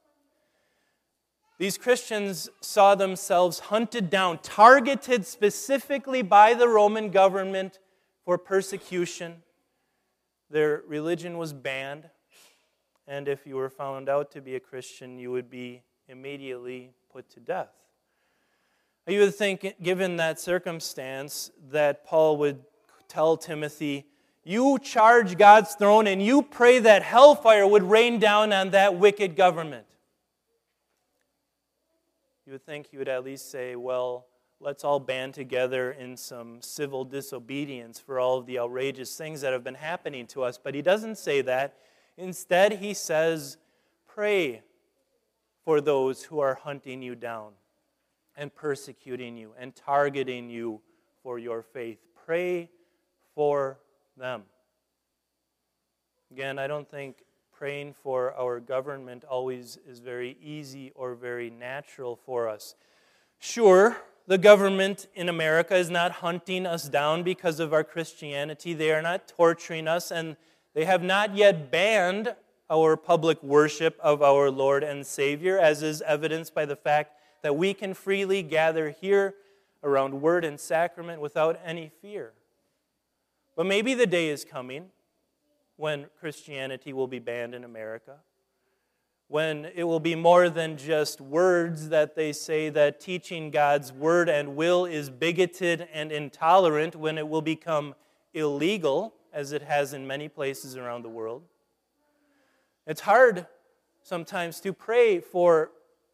These 1.59 1.79
Christians 1.79 2.51
saw 2.61 2.97
themselves 2.97 3.61
hunted 3.61 4.11
down, 4.11 4.39
targeted 4.39 5.25
specifically 5.25 6.23
by 6.23 6.55
the 6.55 6.69
Roman 6.69 7.11
government 7.11 7.79
for 8.25 8.37
persecution. 8.37 9.43
Their 10.51 10.83
religion 10.89 11.39
was 11.39 11.53
banned, 11.53 12.11
and 13.13 13.29
if 13.29 13.47
you 13.47 13.57
were 13.57 13.69
found 13.69 14.09
out 14.09 14.31
to 14.31 14.41
be 14.41 14.57
a 14.57 14.61
Christian, 14.61 15.19
you 15.19 15.31
would 15.33 15.51
be 15.51 15.83
immediately 16.09 16.93
put 17.13 17.29
to 17.33 17.41
death. 17.41 17.69
You 19.07 19.21
would 19.21 19.35
think, 19.35 19.75
given 19.83 20.17
that 20.17 20.41
circumstance, 20.41 21.51
that 21.71 22.07
Paul 22.07 22.39
would 22.39 22.65
tell 23.09 23.37
Timothy, 23.37 24.07
You 24.45 24.79
charge 24.79 25.37
God's 25.37 25.75
throne 25.75 26.07
and 26.07 26.25
you 26.25 26.41
pray 26.41 26.79
that 26.79 27.03
hellfire 27.03 27.67
would 27.67 27.83
rain 27.83 28.19
down 28.19 28.51
on 28.51 28.71
that 28.71 28.95
wicked 28.95 29.37
government. 29.37 29.85
You 32.47 32.53
would 32.53 32.65
think 32.65 32.87
he 32.87 32.97
would 32.97 33.11
at 33.11 33.25
least 33.25 33.51
say, 33.51 33.77
Well, 33.77 34.25
let's 34.59 34.85
all 34.85 35.01
band 35.01 35.35
together 35.35 35.93
in 35.93 36.17
some 36.17 36.63
civil 36.63 37.05
disobedience 37.05 38.01
for 38.01 38.19
all 38.19 38.39
of 38.39 38.47
the 38.47 38.59
outrageous 38.59 39.15
things 39.19 39.43
that 39.43 39.53
have 39.53 39.63
been 39.63 39.75
happening 39.75 40.27
to 40.29 40.45
us. 40.45 40.57
But 40.57 40.75
he 40.75 40.81
doesn't 40.81 41.19
say 41.19 41.43
that. 41.43 41.77
Instead, 42.17 42.75
he 42.75 42.95
says, 42.95 43.57
Pray 44.07 44.63
for 45.65 45.81
those 45.81 46.25
who 46.25 46.41
are 46.41 46.55
hunting 46.55 47.03
you 47.03 47.15
down 47.15 47.53
and 48.37 48.55
persecuting 48.55 49.37
you 49.37 49.53
and 49.59 49.75
targeting 49.75 50.51
you 50.51 50.81
for 51.23 51.39
your 51.39 51.63
faith. 51.63 51.99
Pray 52.27 52.69
for 53.35 53.79
them. 54.17 54.43
Again, 56.31 56.59
I 56.59 56.67
don't 56.67 56.91
think 56.91 57.25
praying 57.53 57.95
for 58.03 58.35
our 58.35 58.59
government 58.59 59.25
always 59.25 59.79
is 59.87 60.01
very 60.01 60.37
easy 60.43 60.91
or 60.95 61.15
very 61.15 61.51
natural 61.51 62.17
for 62.17 62.49
us. 62.49 62.75
Sure, 63.39 63.97
the 64.27 64.39
government 64.39 65.09
in 65.15 65.29
America 65.29 65.77
is 65.77 65.91
not 65.91 66.13
hunting 66.13 66.67
us 66.67 66.89
down 66.89 67.23
because 67.23 67.61
of 67.61 67.73
our 67.73 67.85
Christianity. 67.85 68.73
They 68.75 68.93
are 68.93 69.03
not 69.03 69.29
torturing 69.29 69.89
us, 69.89 70.11
and 70.11 70.37
they 70.75 70.85
have 70.85 71.03
not 71.03 71.37
yet 71.37 71.71
banned 71.71 72.35
our 72.71 72.97
public 72.97 73.43
worship 73.43 73.99
of 74.01 74.23
our 74.23 74.51
Lord 74.51 74.83
and 74.83 75.07
Savior, 75.07 75.59
as 75.59 75.83
is 75.83 76.01
evidenced 76.03 76.55
by 76.55 76.65
the 76.65 76.77
fact 76.77 77.13
that 77.43 77.57
we 77.57 77.75
can 77.75 77.93
freely 77.93 78.43
gather 78.43 78.91
here 78.91 79.35
around 79.83 80.23
word 80.23 80.45
and 80.45 80.59
sacrament 80.59 81.21
without 81.21 81.61
any 81.65 81.91
fear. 82.01 82.33
But 83.57 83.67
maybe 83.67 83.95
the 83.95 84.07
day 84.07 84.29
is 84.29 84.45
coming 84.45 84.87
when 85.77 86.07
Christianity 86.19 86.93
will 86.93 87.09
be 87.09 87.19
banned 87.19 87.55
in 87.55 87.65
America, 87.65 88.19
when 89.29 89.67
it 89.75 89.85
will 89.85 90.01
be 90.01 90.15
more 90.15 90.49
than 90.49 90.77
just 90.77 91.21
words 91.21 91.89
that 91.89 92.15
they 92.15 92.33
say 92.33 92.69
that 92.71 93.01
teaching 93.01 93.51
God's 93.51 93.93
word 93.93 94.29
and 94.29 94.57
will 94.57 94.87
is 94.87 95.11
bigoted 95.11 95.89
and 95.93 96.13
intolerant, 96.13 96.95
when 96.95 97.19
it 97.19 97.29
will 97.29 97.43
become 97.43 97.95
illegal, 98.33 99.15
as 99.33 99.53
it 99.53 99.63
has 99.63 99.93
in 99.93 100.07
many 100.07 100.29
places 100.29 100.77
around 100.77 101.03
the 101.03 101.09
world. 101.09 101.43
It's 102.87 103.01
hard 103.01 103.47
sometimes 104.03 104.61
to 104.61 104.73
pray 104.73 105.21
for 105.21 105.71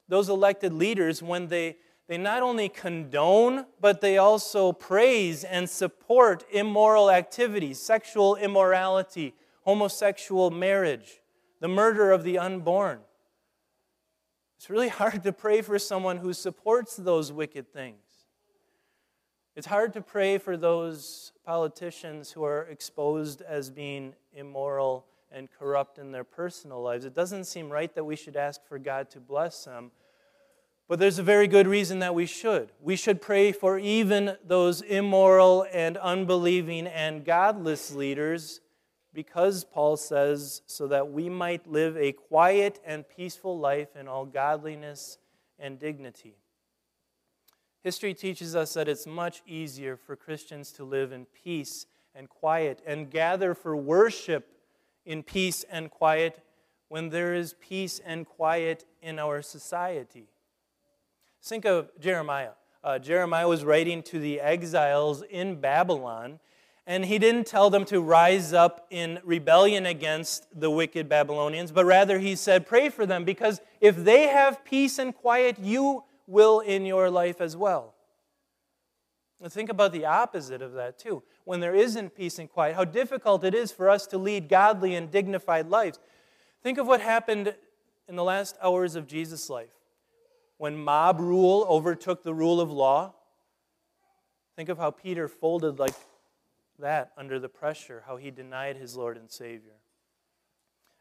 those 0.08 0.28
elected 0.28 0.72
leaders 0.72 1.22
when 1.22 1.48
they, 1.48 1.76
they 2.06 2.18
not 2.18 2.42
only 2.42 2.68
condone, 2.68 3.66
but 3.80 4.00
they 4.00 4.18
also 4.18 4.72
praise 4.72 5.44
and 5.44 5.68
support 5.68 6.44
immoral 6.50 7.10
activities, 7.10 7.80
sexual 7.80 8.36
immorality, 8.36 9.34
homosexual 9.62 10.50
marriage, 10.50 11.20
the 11.60 11.68
murder 11.68 12.10
of 12.10 12.24
the 12.24 12.38
unborn. 12.38 13.00
It's 14.56 14.70
really 14.70 14.88
hard 14.88 15.22
to 15.22 15.32
pray 15.32 15.62
for 15.62 15.78
someone 15.78 16.16
who 16.18 16.32
supports 16.32 16.96
those 16.96 17.32
wicked 17.32 17.72
things. 17.72 18.07
It's 19.58 19.66
hard 19.66 19.92
to 19.94 20.00
pray 20.00 20.38
for 20.38 20.56
those 20.56 21.32
politicians 21.44 22.30
who 22.30 22.44
are 22.44 22.62
exposed 22.70 23.42
as 23.42 23.70
being 23.70 24.14
immoral 24.32 25.04
and 25.32 25.48
corrupt 25.58 25.98
in 25.98 26.12
their 26.12 26.22
personal 26.22 26.80
lives. 26.80 27.04
It 27.04 27.12
doesn't 27.12 27.42
seem 27.42 27.68
right 27.68 27.92
that 27.96 28.04
we 28.04 28.14
should 28.14 28.36
ask 28.36 28.64
for 28.68 28.78
God 28.78 29.10
to 29.10 29.18
bless 29.18 29.64
them. 29.64 29.90
But 30.86 31.00
there's 31.00 31.18
a 31.18 31.24
very 31.24 31.48
good 31.48 31.66
reason 31.66 31.98
that 31.98 32.14
we 32.14 32.24
should. 32.24 32.70
We 32.80 32.94
should 32.94 33.20
pray 33.20 33.50
for 33.50 33.80
even 33.80 34.36
those 34.46 34.80
immoral 34.80 35.66
and 35.72 35.96
unbelieving 35.96 36.86
and 36.86 37.24
godless 37.24 37.92
leaders 37.92 38.60
because 39.12 39.64
Paul 39.64 39.96
says, 39.96 40.62
so 40.66 40.86
that 40.86 41.10
we 41.10 41.28
might 41.28 41.66
live 41.66 41.96
a 41.96 42.12
quiet 42.12 42.78
and 42.86 43.08
peaceful 43.08 43.58
life 43.58 43.96
in 43.96 44.06
all 44.06 44.24
godliness 44.24 45.18
and 45.58 45.80
dignity. 45.80 46.36
History 47.82 48.12
teaches 48.12 48.56
us 48.56 48.74
that 48.74 48.88
it's 48.88 49.06
much 49.06 49.42
easier 49.46 49.96
for 49.96 50.16
Christians 50.16 50.72
to 50.72 50.84
live 50.84 51.12
in 51.12 51.26
peace 51.26 51.86
and 52.14 52.28
quiet 52.28 52.82
and 52.84 53.10
gather 53.10 53.54
for 53.54 53.76
worship 53.76 54.48
in 55.06 55.22
peace 55.22 55.64
and 55.70 55.90
quiet 55.90 56.40
when 56.88 57.10
there 57.10 57.34
is 57.34 57.54
peace 57.60 58.00
and 58.04 58.26
quiet 58.26 58.84
in 59.00 59.18
our 59.18 59.42
society. 59.42 60.28
Think 61.42 61.64
of 61.64 61.90
Jeremiah. 62.00 62.52
Uh, 62.82 62.98
Jeremiah 62.98 63.48
was 63.48 63.64
writing 63.64 64.02
to 64.04 64.18
the 64.18 64.40
exiles 64.40 65.22
in 65.22 65.60
Babylon, 65.60 66.40
and 66.86 67.04
he 67.04 67.18
didn't 67.18 67.46
tell 67.46 67.70
them 67.70 67.84
to 67.86 68.00
rise 68.00 68.52
up 68.52 68.86
in 68.90 69.20
rebellion 69.24 69.86
against 69.86 70.46
the 70.58 70.70
wicked 70.70 71.08
Babylonians, 71.08 71.70
but 71.70 71.84
rather 71.84 72.18
he 72.18 72.34
said, 72.34 72.66
Pray 72.66 72.88
for 72.88 73.06
them, 73.06 73.24
because 73.24 73.60
if 73.80 73.96
they 73.96 74.28
have 74.28 74.64
peace 74.64 74.98
and 74.98 75.14
quiet, 75.14 75.58
you 75.58 76.04
will 76.28 76.60
in 76.60 76.84
your 76.84 77.10
life 77.10 77.40
as 77.40 77.56
well. 77.56 77.94
think 79.48 79.70
about 79.70 79.92
the 79.92 80.04
opposite 80.04 80.62
of 80.62 80.74
that, 80.74 80.98
too. 80.98 81.22
When 81.44 81.60
there 81.60 81.74
isn't 81.74 82.14
peace 82.14 82.38
and 82.38 82.48
quiet, 82.50 82.76
how 82.76 82.84
difficult 82.84 83.42
it 83.42 83.54
is 83.54 83.72
for 83.72 83.88
us 83.88 84.06
to 84.08 84.18
lead 84.18 84.48
godly 84.48 84.94
and 84.94 85.10
dignified 85.10 85.68
lives. 85.68 85.98
Think 86.62 86.78
of 86.78 86.86
what 86.86 87.00
happened 87.00 87.54
in 88.08 88.16
the 88.16 88.24
last 88.24 88.56
hours 88.62 88.94
of 88.94 89.06
Jesus' 89.06 89.48
life 89.48 89.70
when 90.58 90.76
mob 90.76 91.20
rule 91.20 91.64
overtook 91.68 92.22
the 92.22 92.34
rule 92.34 92.60
of 92.60 92.70
law. 92.70 93.14
Think 94.56 94.68
of 94.68 94.76
how 94.76 94.90
Peter 94.90 95.28
folded 95.28 95.78
like 95.78 95.94
that 96.78 97.12
under 97.16 97.38
the 97.38 97.48
pressure, 97.48 98.02
how 98.06 98.16
he 98.16 98.30
denied 98.30 98.76
his 98.76 98.96
Lord 98.96 99.16
and 99.16 99.30
Savior. 99.30 99.74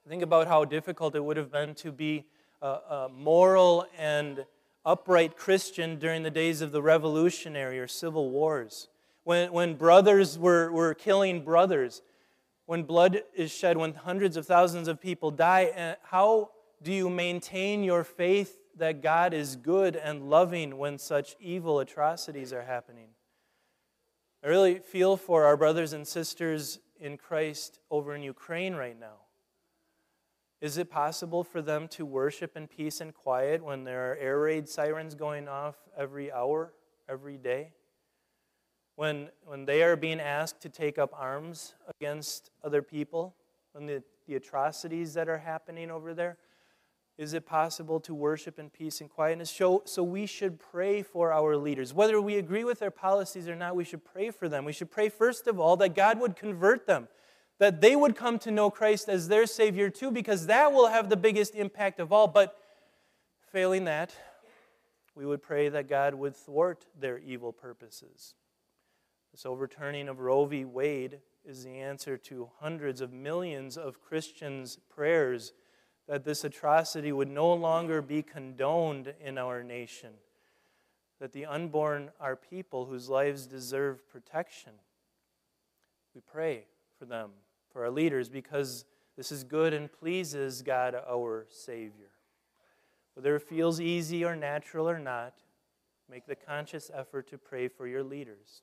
Think 0.07 0.23
about 0.23 0.47
how 0.47 0.63
difficult 0.63 1.15
it 1.15 1.25
would 1.25 1.35
have 1.35 1.51
been 1.51 1.75
to 1.75 1.91
be 1.91 2.25
a, 2.61 2.67
a 2.67 3.09
moral 3.13 3.85
and 3.97 4.45
upright 4.87 5.37
Christian 5.37 5.99
during 5.99 6.23
the 6.23 6.31
days 6.31 6.61
of 6.61 6.71
the 6.71 6.81
Revolutionary 6.81 7.77
or 7.77 7.87
Civil 7.87 8.31
Wars, 8.31 8.87
when, 9.23 9.51
when 9.51 9.75
brothers 9.75 10.39
were, 10.39 10.71
were 10.71 10.93
killing 10.93 11.43
brothers, 11.43 12.01
when 12.65 12.83
blood 12.83 13.21
is 13.35 13.51
shed, 13.51 13.77
when 13.77 13.93
hundreds 13.93 14.37
of 14.37 14.47
thousands 14.47 14.87
of 14.87 14.99
people 14.99 15.29
die. 15.29 15.65
Uh, 15.65 15.95
how 16.03 16.51
do 16.81 16.93
you 16.93 17.09
maintain 17.09 17.83
your 17.83 18.03
faith 18.03 18.57
that 18.77 19.01
God 19.01 19.33
is 19.33 19.55
good 19.55 19.95
and 19.95 20.29
loving 20.29 20.77
when 20.77 20.97
such 20.97 21.35
evil 21.39 21.79
atrocities 21.79 22.53
are 22.53 22.63
happening. 22.63 23.09
I 24.43 24.47
really 24.47 24.79
feel 24.79 25.17
for 25.17 25.45
our 25.45 25.57
brothers 25.57 25.93
and 25.93 26.07
sisters 26.07 26.79
in 26.99 27.17
Christ 27.17 27.79
over 27.89 28.15
in 28.15 28.21
Ukraine 28.21 28.75
right 28.75 28.97
now. 28.99 29.26
Is 30.59 30.77
it 30.77 30.89
possible 30.89 31.43
for 31.43 31.61
them 31.61 31.87
to 31.89 32.05
worship 32.05 32.57
in 32.57 32.67
peace 32.67 32.99
and 32.99 33.13
quiet 33.13 33.63
when 33.63 33.83
there 33.83 34.11
are 34.11 34.15
air 34.15 34.39
raid 34.39 34.67
sirens 34.67 35.13
going 35.13 35.47
off 35.47 35.75
every 35.95 36.31
hour, 36.31 36.73
every 37.07 37.37
day? 37.37 37.73
When, 38.95 39.29
when 39.45 39.65
they 39.65 39.83
are 39.83 39.95
being 39.95 40.19
asked 40.19 40.61
to 40.61 40.69
take 40.69 40.97
up 40.97 41.11
arms 41.13 41.75
against 41.99 42.49
other 42.63 42.81
people? 42.81 43.35
When 43.73 43.85
the, 43.85 44.03
the 44.27 44.35
atrocities 44.35 45.13
that 45.13 45.29
are 45.29 45.37
happening 45.37 45.91
over 45.91 46.15
there? 46.15 46.37
is 47.17 47.33
it 47.33 47.45
possible 47.45 47.99
to 47.99 48.13
worship 48.13 48.59
in 48.59 48.69
peace 48.69 49.01
and 49.01 49.09
quietness? 49.09 49.49
So, 49.49 49.81
so 49.85 50.03
we 50.03 50.27
should 50.27 50.59
pray 50.59 51.01
for 51.01 51.33
our 51.33 51.57
leaders. 51.57 51.93
Whether 51.93 52.21
we 52.21 52.37
agree 52.37 52.63
with 52.63 52.79
their 52.79 52.91
policies 52.91 53.47
or 53.47 53.55
not, 53.55 53.75
we 53.75 53.83
should 53.83 54.05
pray 54.05 54.29
for 54.29 54.47
them. 54.47 54.65
We 54.65 54.73
should 54.73 54.91
pray, 54.91 55.09
first 55.09 55.47
of 55.47 55.59
all, 55.59 55.75
that 55.77 55.95
God 55.95 56.19
would 56.19 56.35
convert 56.35 56.85
them, 56.85 57.07
that 57.59 57.81
they 57.81 57.95
would 57.95 58.15
come 58.15 58.37
to 58.39 58.51
know 58.51 58.69
Christ 58.69 59.09
as 59.09 59.27
their 59.27 59.45
Savior 59.45 59.89
too, 59.89 60.11
because 60.11 60.45
that 60.47 60.71
will 60.71 60.87
have 60.87 61.09
the 61.09 61.17
biggest 61.17 61.55
impact 61.55 61.99
of 61.99 62.13
all. 62.13 62.27
But 62.27 62.55
failing 63.51 63.85
that, 63.85 64.13
we 65.15 65.25
would 65.25 65.41
pray 65.41 65.69
that 65.69 65.89
God 65.89 66.13
would 66.13 66.35
thwart 66.35 66.85
their 66.99 67.17
evil 67.17 67.51
purposes. 67.51 68.35
This 69.31 69.45
overturning 69.45 70.07
of 70.07 70.19
Roe 70.19 70.45
v. 70.45 70.65
Wade 70.65 71.19
is 71.43 71.63
the 71.63 71.79
answer 71.79 72.17
to 72.17 72.49
hundreds 72.59 73.01
of 73.01 73.11
millions 73.13 73.77
of 73.77 74.01
Christians' 74.01 74.77
prayers 74.89 75.53
that 76.07 76.23
this 76.23 76.43
atrocity 76.43 77.11
would 77.11 77.29
no 77.29 77.53
longer 77.53 78.01
be 78.01 78.21
condoned 78.21 79.13
in 79.19 79.37
our 79.37 79.63
nation. 79.63 80.11
that 81.19 81.31
the 81.31 81.45
unborn 81.45 82.11
are 82.19 82.35
people 82.35 82.85
whose 82.85 83.09
lives 83.09 83.47
deserve 83.47 84.07
protection. 84.09 84.73
We 86.13 86.21
pray 86.21 86.65
for 86.97 87.05
them, 87.05 87.31
for 87.71 87.83
our 87.83 87.91
leaders, 87.91 88.29
because 88.29 88.85
this 89.15 89.31
is 89.31 89.43
good 89.43 89.73
and 89.73 89.91
pleases 89.91 90.61
God 90.61 90.95
our 90.95 91.47
Savior. 91.49 92.11
Whether 93.13 93.35
it 93.35 93.41
feels 93.41 93.81
easy 93.81 94.23
or 94.23 94.35
natural 94.35 94.87
or 94.87 94.99
not, 94.99 95.33
make 96.09 96.27
the 96.27 96.35
conscious 96.35 96.91
effort 96.93 97.27
to 97.29 97.37
pray 97.37 97.67
for 97.67 97.87
your 97.87 98.03
leaders. 98.03 98.61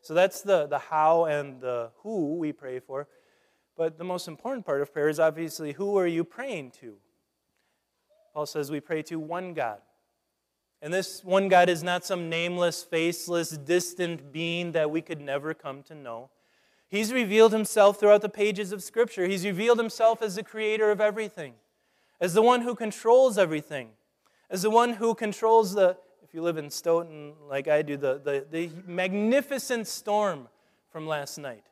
So 0.00 0.14
that's 0.14 0.42
the, 0.42 0.66
the 0.66 0.78
how 0.78 1.26
and 1.26 1.60
the 1.60 1.90
who 1.98 2.36
we 2.36 2.52
pray 2.52 2.80
for. 2.80 3.08
But 3.76 3.98
the 3.98 4.04
most 4.04 4.28
important 4.28 4.64
part 4.64 4.80
of 4.80 4.92
prayer 4.92 5.08
is 5.08 5.18
obviously 5.18 5.72
who 5.72 5.98
are 5.98 6.06
you 6.06 6.24
praying 6.24 6.72
to? 6.80 6.96
Paul 8.32 8.46
says 8.46 8.70
we 8.70 8.80
pray 8.80 9.02
to 9.02 9.18
one 9.18 9.54
God. 9.54 9.80
And 10.82 10.92
this 10.92 11.24
one 11.24 11.48
God 11.48 11.68
is 11.68 11.82
not 11.82 12.04
some 12.04 12.28
nameless, 12.28 12.82
faceless, 12.82 13.50
distant 13.50 14.32
being 14.32 14.72
that 14.72 14.90
we 14.90 15.00
could 15.00 15.20
never 15.20 15.54
come 15.54 15.82
to 15.84 15.94
know. 15.94 16.30
He's 16.94 17.12
revealed 17.12 17.52
himself 17.52 17.98
throughout 17.98 18.22
the 18.22 18.28
pages 18.28 18.70
of 18.70 18.80
Scripture. 18.80 19.26
He's 19.26 19.44
revealed 19.44 19.78
himself 19.78 20.22
as 20.22 20.36
the 20.36 20.44
creator 20.44 20.92
of 20.92 21.00
everything 21.00 21.54
as 22.20 22.34
the 22.34 22.42
one 22.42 22.62
who 22.62 22.76
controls 22.76 23.36
everything, 23.36 23.90
as 24.48 24.62
the 24.62 24.70
one 24.70 24.92
who 24.94 25.12
controls 25.14 25.74
the, 25.74 25.96
if 26.22 26.32
you 26.32 26.40
live 26.40 26.56
in 26.56 26.70
Stoughton 26.70 27.34
like 27.48 27.66
I 27.66 27.82
do, 27.82 27.96
the, 27.96 28.20
the, 28.22 28.46
the 28.48 28.70
magnificent 28.86 29.88
storm 29.88 30.48
from 30.88 31.08
last 31.08 31.36
night, 31.36 31.64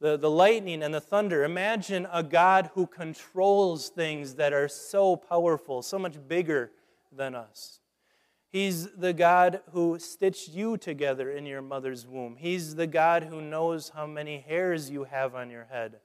the, 0.00 0.16
the 0.16 0.28
lightning 0.28 0.82
and 0.82 0.92
the 0.92 1.00
thunder. 1.00 1.44
Imagine 1.44 2.08
a 2.12 2.24
God 2.24 2.70
who 2.74 2.88
controls 2.88 3.90
things 3.90 4.34
that 4.34 4.52
are 4.52 4.68
so 4.68 5.14
powerful, 5.14 5.82
so 5.82 6.00
much 6.00 6.16
bigger 6.26 6.72
than 7.12 7.36
us. 7.36 7.78
He's 8.54 8.86
the 8.92 9.12
God 9.12 9.62
who 9.72 9.98
stitched 9.98 10.50
you 10.50 10.76
together 10.76 11.28
in 11.28 11.44
your 11.44 11.60
mother's 11.60 12.06
womb. 12.06 12.36
He's 12.38 12.76
the 12.76 12.86
God 12.86 13.24
who 13.24 13.42
knows 13.42 13.88
how 13.88 14.06
many 14.06 14.44
hairs 14.46 14.88
you 14.88 15.02
have 15.02 15.34
on 15.34 15.50
your 15.50 15.64
head. 15.64 15.96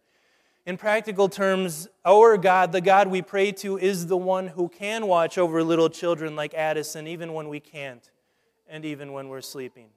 In 0.66 0.76
practical 0.76 1.30
terms, 1.30 1.88
our 2.04 2.38
God, 2.38 2.72
the 2.72 2.82
God 2.82 3.08
we 3.08 3.22
pray 3.22 3.52
to, 3.52 3.78
is 3.78 4.08
the 4.08 4.18
one 4.18 4.48
who 4.48 4.68
can 4.68 5.06
watch 5.06 5.38
over 5.38 5.62
little 5.64 5.90
children 5.90 6.36
like 6.36 6.56
Addison, 6.56 7.06
even 7.06 7.34
when 7.34 7.50
we 7.50 7.60
can't, 7.60 8.10
and 8.68 8.84
even 8.84 9.14
when 9.14 9.30
we're 9.30 9.42
sleeping. 9.42 9.90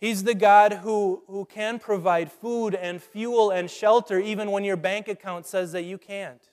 He's 0.00 0.24
the 0.24 0.34
God 0.34 0.72
who, 0.82 1.22
who 1.28 1.44
can 1.44 1.78
provide 1.78 2.32
food 2.32 2.74
and 2.74 3.00
fuel 3.00 3.52
and 3.52 3.70
shelter, 3.70 4.18
even 4.18 4.50
when 4.50 4.64
your 4.64 4.76
bank 4.76 5.06
account 5.06 5.46
says 5.46 5.70
that 5.70 5.84
you 5.84 5.98
can't. 5.98 6.50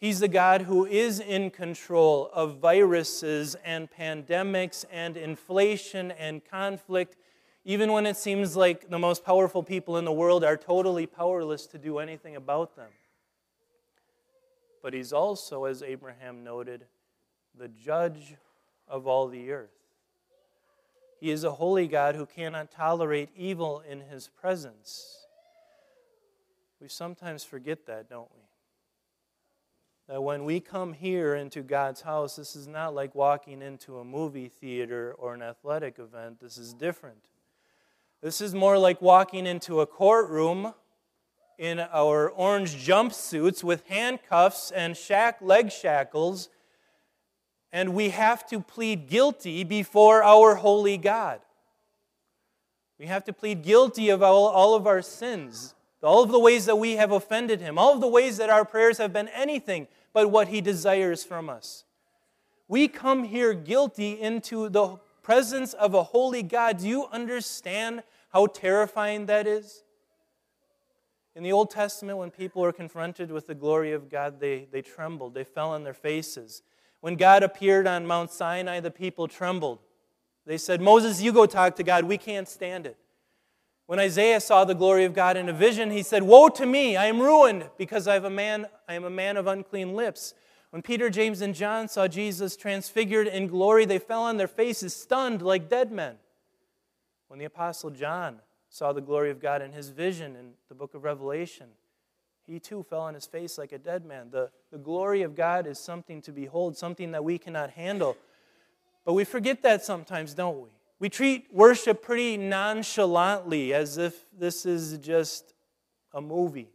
He's 0.00 0.20
the 0.20 0.28
God 0.28 0.62
who 0.62 0.86
is 0.86 1.20
in 1.20 1.50
control 1.50 2.30
of 2.32 2.56
viruses 2.56 3.54
and 3.62 3.88
pandemics 3.90 4.86
and 4.90 5.14
inflation 5.16 6.10
and 6.12 6.42
conflict 6.42 7.16
even 7.64 7.92
when 7.92 8.06
it 8.06 8.16
seems 8.16 8.56
like 8.56 8.88
the 8.88 8.98
most 8.98 9.24
powerful 9.24 9.62
people 9.62 9.98
in 9.98 10.04
the 10.04 10.12
world 10.12 10.42
are 10.42 10.56
totally 10.56 11.06
powerless 11.06 11.66
to 11.66 11.78
do 11.78 11.98
anything 11.98 12.36
about 12.36 12.74
them. 12.74 12.88
But 14.82 14.94
he's 14.94 15.12
also, 15.12 15.64
as 15.64 15.82
Abraham 15.82 16.42
noted, 16.42 16.86
the 17.56 17.68
judge 17.68 18.36
of 18.88 19.06
all 19.06 19.28
the 19.28 19.52
earth. 19.52 19.68
He 21.20 21.30
is 21.30 21.44
a 21.44 21.52
holy 21.52 21.86
God 21.86 22.14
who 22.14 22.24
cannot 22.24 22.70
tolerate 22.70 23.28
evil 23.36 23.82
in 23.86 24.00
his 24.00 24.28
presence. 24.28 25.26
We 26.80 26.88
sometimes 26.88 27.44
forget 27.44 27.84
that, 27.86 28.08
don't 28.08 28.30
we? 28.34 28.49
That 30.10 30.22
when 30.22 30.44
we 30.44 30.58
come 30.58 30.92
here 30.92 31.36
into 31.36 31.62
God's 31.62 32.00
house, 32.00 32.34
this 32.34 32.56
is 32.56 32.66
not 32.66 32.96
like 32.96 33.14
walking 33.14 33.62
into 33.62 33.98
a 33.98 34.04
movie 34.04 34.48
theater 34.48 35.14
or 35.16 35.34
an 35.34 35.40
athletic 35.40 36.00
event. 36.00 36.40
This 36.40 36.58
is 36.58 36.74
different. 36.74 37.28
This 38.20 38.40
is 38.40 38.52
more 38.52 38.76
like 38.76 39.00
walking 39.00 39.46
into 39.46 39.80
a 39.80 39.86
courtroom 39.86 40.74
in 41.60 41.78
our 41.78 42.28
orange 42.28 42.74
jumpsuits 42.74 43.62
with 43.62 43.86
handcuffs 43.86 44.72
and 44.72 44.96
shack 44.96 45.40
leg 45.40 45.70
shackles, 45.70 46.48
and 47.72 47.94
we 47.94 48.08
have 48.08 48.44
to 48.48 48.58
plead 48.58 49.06
guilty 49.08 49.62
before 49.62 50.24
our 50.24 50.56
holy 50.56 50.98
God. 50.98 51.40
We 52.98 53.06
have 53.06 53.22
to 53.26 53.32
plead 53.32 53.62
guilty 53.62 54.08
of 54.08 54.24
all, 54.24 54.48
all 54.48 54.74
of 54.74 54.88
our 54.88 55.02
sins, 55.02 55.76
all 56.02 56.24
of 56.24 56.32
the 56.32 56.40
ways 56.40 56.66
that 56.66 56.78
we 56.78 56.96
have 56.96 57.12
offended 57.12 57.60
Him, 57.60 57.78
all 57.78 57.94
of 57.94 58.00
the 58.00 58.08
ways 58.08 58.38
that 58.38 58.50
our 58.50 58.64
prayers 58.64 58.98
have 58.98 59.12
been 59.12 59.28
anything 59.28 59.86
but 60.12 60.30
what 60.30 60.48
He 60.48 60.60
desires 60.60 61.24
from 61.24 61.48
us. 61.48 61.84
We 62.68 62.88
come 62.88 63.24
here 63.24 63.52
guilty 63.52 64.20
into 64.20 64.68
the 64.68 64.98
presence 65.22 65.72
of 65.74 65.94
a 65.94 66.02
holy 66.02 66.42
God. 66.42 66.78
Do 66.78 66.88
you 66.88 67.06
understand 67.06 68.02
how 68.32 68.46
terrifying 68.46 69.26
that 69.26 69.46
is? 69.46 69.82
In 71.34 71.42
the 71.42 71.52
Old 71.52 71.70
Testament, 71.70 72.18
when 72.18 72.30
people 72.30 72.62
were 72.62 72.72
confronted 72.72 73.30
with 73.30 73.46
the 73.46 73.54
glory 73.54 73.92
of 73.92 74.10
God, 74.10 74.40
they, 74.40 74.66
they 74.70 74.82
trembled, 74.82 75.34
they 75.34 75.44
fell 75.44 75.70
on 75.70 75.84
their 75.84 75.94
faces. 75.94 76.62
When 77.00 77.16
God 77.16 77.42
appeared 77.42 77.86
on 77.86 78.06
Mount 78.06 78.30
Sinai, 78.30 78.80
the 78.80 78.90
people 78.90 79.26
trembled. 79.28 79.78
They 80.44 80.58
said, 80.58 80.80
Moses, 80.80 81.22
you 81.22 81.32
go 81.32 81.46
talk 81.46 81.76
to 81.76 81.82
God. 81.82 82.04
We 82.04 82.18
can't 82.18 82.48
stand 82.48 82.86
it. 82.86 82.96
When 83.90 83.98
Isaiah 83.98 84.38
saw 84.40 84.64
the 84.64 84.76
glory 84.76 85.04
of 85.04 85.14
God 85.14 85.36
in 85.36 85.48
a 85.48 85.52
vision, 85.52 85.90
he 85.90 86.04
said, 86.04 86.22
Woe 86.22 86.48
to 86.50 86.64
me, 86.64 86.96
I 86.96 87.06
am 87.06 87.18
ruined, 87.20 87.70
because 87.76 88.06
I, 88.06 88.14
have 88.14 88.22
a 88.22 88.30
man, 88.30 88.68
I 88.88 88.94
am 88.94 89.02
a 89.02 89.10
man 89.10 89.36
of 89.36 89.48
unclean 89.48 89.96
lips. 89.96 90.32
When 90.70 90.80
Peter, 90.80 91.10
James, 91.10 91.40
and 91.40 91.56
John 91.56 91.88
saw 91.88 92.06
Jesus 92.06 92.54
transfigured 92.54 93.26
in 93.26 93.48
glory, 93.48 93.86
they 93.86 93.98
fell 93.98 94.22
on 94.22 94.36
their 94.36 94.46
faces, 94.46 94.94
stunned 94.94 95.42
like 95.42 95.68
dead 95.68 95.90
men. 95.90 96.18
When 97.26 97.40
the 97.40 97.46
Apostle 97.46 97.90
John 97.90 98.42
saw 98.68 98.92
the 98.92 99.00
glory 99.00 99.32
of 99.32 99.40
God 99.40 99.60
in 99.60 99.72
his 99.72 99.88
vision 99.88 100.36
in 100.36 100.52
the 100.68 100.76
book 100.76 100.94
of 100.94 101.02
Revelation, 101.02 101.66
he 102.46 102.60
too 102.60 102.84
fell 102.84 103.00
on 103.00 103.14
his 103.14 103.26
face 103.26 103.58
like 103.58 103.72
a 103.72 103.78
dead 103.78 104.04
man. 104.04 104.28
The, 104.30 104.52
the 104.70 104.78
glory 104.78 105.22
of 105.22 105.34
God 105.34 105.66
is 105.66 105.80
something 105.80 106.22
to 106.22 106.30
behold, 106.30 106.76
something 106.76 107.10
that 107.10 107.24
we 107.24 107.38
cannot 107.38 107.70
handle. 107.70 108.16
But 109.04 109.14
we 109.14 109.24
forget 109.24 109.62
that 109.62 109.84
sometimes, 109.84 110.32
don't 110.32 110.62
we? 110.62 110.70
We 111.00 111.08
treat 111.08 111.46
worship 111.50 112.02
pretty 112.02 112.36
nonchalantly 112.36 113.72
as 113.72 113.96
if 113.96 114.26
this 114.38 114.66
is 114.66 114.98
just 114.98 115.54
a 116.12 116.20
movie 116.20 116.68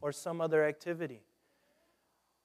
or 0.00 0.12
some 0.12 0.40
other 0.40 0.64
activity. 0.64 1.22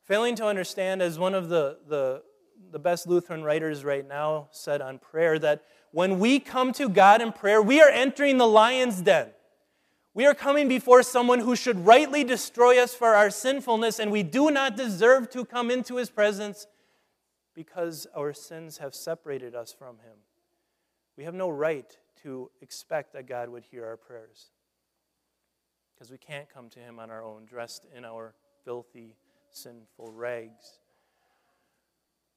Failing 0.02 0.36
to 0.36 0.46
understand, 0.46 1.02
as 1.02 1.20
one 1.20 1.36
of 1.36 1.50
the, 1.50 1.78
the, 1.88 2.24
the 2.72 2.80
best 2.80 3.08
Lutheran 3.08 3.44
writers 3.44 3.84
right 3.86 4.08
now 4.08 4.48
said 4.52 4.82
on 4.82 4.98
prayer, 4.98 5.38
that 5.38 5.64
when 5.92 6.18
we 6.18 6.40
come 6.40 6.74
to 6.74 6.90
God 6.90 7.22
in 7.22 7.32
prayer, 7.32 7.62
we 7.62 7.82
are 7.82 7.90
entering 7.90 8.40
the 8.40 8.48
lion's 8.48 9.02
den. 9.02 9.30
We 10.16 10.26
are 10.26 10.34
coming 10.34 10.68
before 10.68 11.04
someone 11.04 11.40
who 11.40 11.56
should 11.56 11.86
rightly 11.86 12.24
destroy 12.24 12.82
us 12.82 12.96
for 12.96 13.14
our 13.14 13.30
sinfulness, 13.30 14.00
and 14.00 14.12
we 14.12 14.24
do 14.24 14.50
not 14.50 14.76
deserve 14.76 15.30
to 15.32 15.46
come 15.46 15.70
into 15.70 15.98
his 15.98 16.10
presence 16.10 16.66
because 17.54 18.08
our 18.16 18.34
sins 18.34 18.80
have 18.80 18.96
separated 18.96 19.54
us 19.54 19.72
from 19.72 19.98
him. 19.98 20.18
We 21.18 21.24
have 21.24 21.34
no 21.34 21.50
right 21.50 21.98
to 22.24 22.52
expect 22.62 23.14
that 23.14 23.28
God 23.28 23.50
would 23.50 23.64
hear 23.64 23.86
our 23.86 23.98
prayers 23.98 24.52
because 25.94 26.12
we 26.12 26.18
can't 26.20 26.48
come 26.48 26.70
to 26.70 26.80
him 26.80 27.00
on 27.00 27.10
our 27.10 27.24
own, 27.24 27.46
dressed 27.46 27.88
in 27.96 28.06
our 28.06 28.36
filthy, 28.64 29.16
sinful 29.50 30.12
rags. 30.14 30.80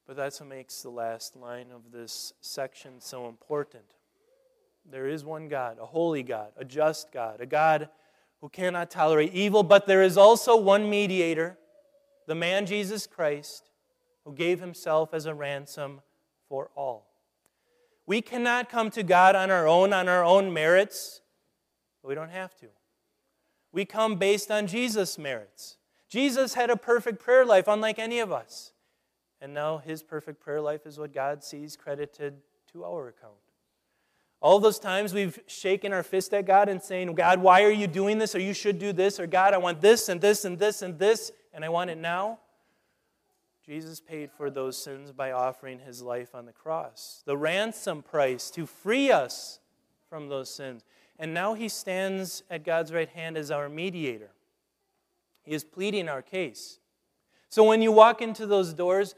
But 0.07 0.17
that's 0.17 0.41
what 0.41 0.49
makes 0.49 0.81
the 0.81 0.91
last 0.91 1.37
line 1.37 1.67
of 1.73 1.93
this 1.93 2.33
section 2.41 3.01
so 3.01 3.29
important. 3.29 3.85
There 4.91 5.07
is 5.07 5.25
one 5.25 5.49
God, 5.49 5.77
a 5.79 5.85
holy 5.85 6.23
God, 6.23 6.53
a 6.57 6.65
just 6.65 7.13
God, 7.13 7.43
a 7.43 7.47
God 7.47 7.91
who 8.41 8.49
cannot 8.49 8.91
tolerate 8.91 9.35
evil, 9.35 9.63
but 9.63 9.87
there 9.87 10.03
is 10.03 10.17
also 10.17 10.57
one 10.57 10.89
mediator, 10.89 11.59
the 12.27 12.35
man 12.35 12.65
Jesus 12.65 13.07
Christ, 13.07 13.69
who 14.25 14.33
gave 14.33 14.59
himself 14.59 15.13
as 15.13 15.27
a 15.27 15.35
ransom 15.35 16.01
for 16.49 16.71
all. 16.75 17.10
We 18.11 18.23
cannot 18.23 18.69
come 18.69 18.91
to 18.91 19.05
God 19.05 19.37
on 19.37 19.53
our 19.53 19.69
own, 19.69 19.93
on 19.93 20.09
our 20.09 20.25
own 20.25 20.53
merits, 20.53 21.21
but 22.03 22.09
we 22.09 22.17
don't 22.17 22.33
have 22.33 22.57
to. 22.57 22.67
We 23.71 23.85
come 23.85 24.17
based 24.17 24.51
on 24.51 24.67
Jesus' 24.67 25.17
merits. 25.17 25.77
Jesus 26.09 26.55
had 26.55 26.71
a 26.71 26.77
perfect 26.77 27.21
prayer 27.21 27.45
life, 27.45 27.69
unlike 27.69 28.01
any 28.01 28.19
of 28.19 28.33
us. 28.33 28.73
And 29.41 29.55
now 29.55 29.79
his 29.79 30.03
perfect 30.03 30.41
prayer 30.41 30.61
life 30.61 30.87
is 30.87 30.99
what 30.99 31.15
God 31.15 31.45
sees 31.45 31.77
credited 31.77 32.39
to 32.73 32.85
our 32.85 33.07
account. 33.07 33.35
All 34.41 34.59
those 34.59 34.81
times 34.81 35.15
we've 35.15 35.39
shaken 35.47 35.93
our 35.93 36.03
fist 36.03 36.35
at 36.35 36.47
God 36.47 36.69
and 36.69 36.83
saying, 36.83 37.15
God, 37.15 37.41
why 37.41 37.63
are 37.63 37.71
you 37.71 37.87
doing 37.87 38.19
this? 38.19 38.35
Or 38.35 38.41
you 38.41 38.55
should 38.55 38.81
do 38.81 38.93
this. 38.93 39.21
Or 39.21 39.29
God, 39.29 39.55
I 39.55 39.59
want 39.59 39.81
this 39.81 40.09
and 40.09 40.21
this 40.21 40.45
and 40.45 40.59
this 40.59 40.83
and 40.83 40.99
this, 40.99 41.31
and 41.55 41.65
I 41.65 41.69
want 41.69 41.91
it 41.91 41.99
now. 41.99 42.41
Jesus 43.71 44.01
paid 44.01 44.33
for 44.33 44.51
those 44.51 44.77
sins 44.77 45.13
by 45.13 45.31
offering 45.31 45.79
his 45.79 46.03
life 46.03 46.35
on 46.35 46.45
the 46.45 46.53
cross, 46.53 47.23
the 47.25 47.37
ransom 47.37 48.03
price 48.03 48.51
to 48.51 48.67
free 48.67 49.13
us 49.13 49.61
from 50.09 50.29
those 50.29 50.53
sins. 50.53 50.85
And 51.21 51.33
now 51.33 51.55
he 51.55 51.69
stands 51.69 52.43
at 52.51 52.65
God's 52.65 52.93
right 52.93 53.09
hand 53.09 53.37
as 53.37 53.53
our 53.53 53.69
mediator. 53.69 54.33
He 55.45 55.53
is 55.53 55.63
pleading 55.63 56.09
our 56.09 56.21
case. 56.21 56.81
So 57.49 57.63
when 57.63 57.81
you 57.81 57.93
walk 57.93 58.21
into 58.21 58.45
those 58.45 58.75
doors, 58.75 59.15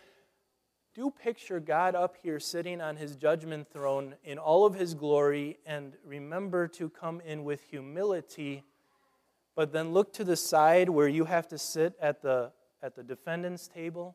do 0.95 1.11
picture 1.11 1.59
God 1.59 1.95
up 1.95 2.17
here 2.23 2.39
sitting 2.39 2.83
on 2.83 2.97
his 2.97 3.17
judgment 3.17 3.73
throne 3.73 4.17
in 4.23 4.37
all 4.37 4.67
of 4.67 4.75
his 4.75 4.93
glory 4.93 5.61
and 5.65 5.95
remember 6.05 6.69
to 6.69 6.91
come 6.91 7.23
in 7.23 7.45
with 7.45 7.63
humility, 7.63 8.65
but 9.57 9.73
then 9.73 9.95
look 9.95 10.13
to 10.13 10.25
the 10.25 10.37
side 10.37 10.91
where 10.91 11.09
you 11.09 11.25
have 11.25 11.49
to 11.49 11.57
sit 11.57 11.95
at 12.03 12.21
the, 12.21 12.53
at 12.83 12.95
the 12.95 13.03
defendant's 13.03 13.67
table 13.67 14.15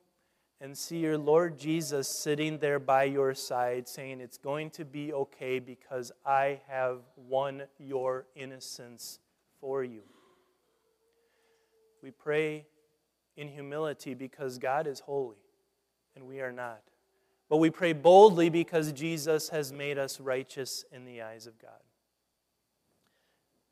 and 0.59 0.77
see 0.77 0.97
your 0.97 1.17
Lord 1.17 1.57
Jesus 1.57 2.07
sitting 2.07 2.57
there 2.57 2.79
by 2.79 3.03
your 3.03 3.33
side 3.33 3.87
saying, 3.87 4.21
It's 4.21 4.37
going 4.37 4.71
to 4.71 4.85
be 4.85 5.13
okay 5.13 5.59
because 5.59 6.11
I 6.25 6.61
have 6.67 6.99
won 7.15 7.63
your 7.77 8.25
innocence 8.35 9.19
for 9.59 9.83
you. 9.83 10.01
We 12.01 12.11
pray 12.11 12.65
in 13.35 13.47
humility 13.47 14.13
because 14.13 14.57
God 14.57 14.87
is 14.87 14.99
holy 14.99 15.37
and 16.15 16.25
we 16.25 16.41
are 16.41 16.51
not. 16.51 16.81
But 17.49 17.57
we 17.57 17.69
pray 17.69 17.93
boldly 17.93 18.49
because 18.49 18.91
Jesus 18.91 19.49
has 19.49 19.71
made 19.71 19.97
us 19.97 20.19
righteous 20.19 20.83
in 20.91 21.05
the 21.05 21.21
eyes 21.21 21.47
of 21.47 21.59
God. 21.61 21.71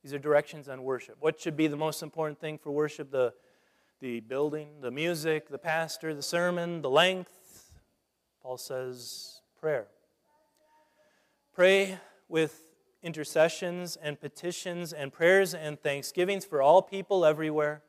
These 0.01 0.13
are 0.13 0.19
directions 0.19 0.69
on 0.69 0.83
worship. 0.83 1.17
What 1.19 1.39
should 1.41 1.57
be 1.57 1.67
the 1.67 1.75
most 1.75 2.03
important 2.03 2.39
thing 2.39 2.59
for 2.59 2.71
worship? 2.71 3.09
The, 3.09 3.33
the 4.05 4.19
building, 4.19 4.67
the 4.81 4.91
music, 4.91 5.49
the 5.49 5.57
pastor, 5.57 6.13
the 6.13 6.21
sermon, 6.21 6.83
the 6.83 6.89
length. 6.91 7.71
Paul 8.39 8.59
says 8.59 9.41
prayer. 9.59 9.87
Pray 11.55 11.97
with 12.29 12.61
intercessions 13.01 13.95
and 13.95 14.21
petitions 14.21 14.93
and 14.93 15.11
prayers 15.11 15.55
and 15.55 15.81
thanksgivings 15.81 16.45
for 16.45 16.61
all 16.61 16.83
people 16.83 17.25
everywhere 17.25 17.81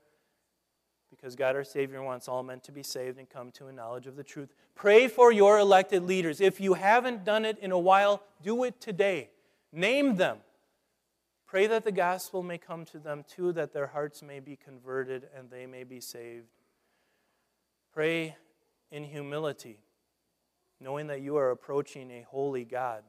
because 1.10 1.36
God 1.36 1.54
our 1.54 1.64
Savior 1.64 2.02
wants 2.02 2.28
all 2.28 2.42
men 2.42 2.60
to 2.60 2.72
be 2.72 2.82
saved 2.82 3.18
and 3.18 3.28
come 3.28 3.50
to 3.50 3.66
a 3.66 3.72
knowledge 3.72 4.06
of 4.06 4.16
the 4.16 4.24
truth. 4.24 4.54
Pray 4.74 5.08
for 5.08 5.30
your 5.30 5.58
elected 5.58 6.02
leaders. 6.02 6.40
If 6.40 6.62
you 6.62 6.72
haven't 6.72 7.26
done 7.26 7.44
it 7.44 7.58
in 7.58 7.72
a 7.72 7.78
while, 7.78 8.22
do 8.42 8.64
it 8.64 8.80
today. 8.80 9.28
Name 9.70 10.16
them. 10.16 10.38
Pray 11.46 11.66
that 11.68 11.84
the 11.84 11.92
gospel 11.92 12.42
may 12.42 12.58
come 12.58 12.84
to 12.86 12.98
them 12.98 13.24
too, 13.28 13.52
that 13.52 13.72
their 13.72 13.86
hearts 13.86 14.22
may 14.22 14.40
be 14.40 14.56
converted 14.56 15.28
and 15.36 15.50
they 15.50 15.66
may 15.66 15.84
be 15.84 16.00
saved. 16.00 16.48
Pray 17.92 18.36
in 18.90 19.04
humility, 19.04 19.78
knowing 20.80 21.06
that 21.06 21.22
you 21.22 21.36
are 21.36 21.50
approaching 21.50 22.10
a 22.10 22.26
holy 22.28 22.64
God. 22.64 23.02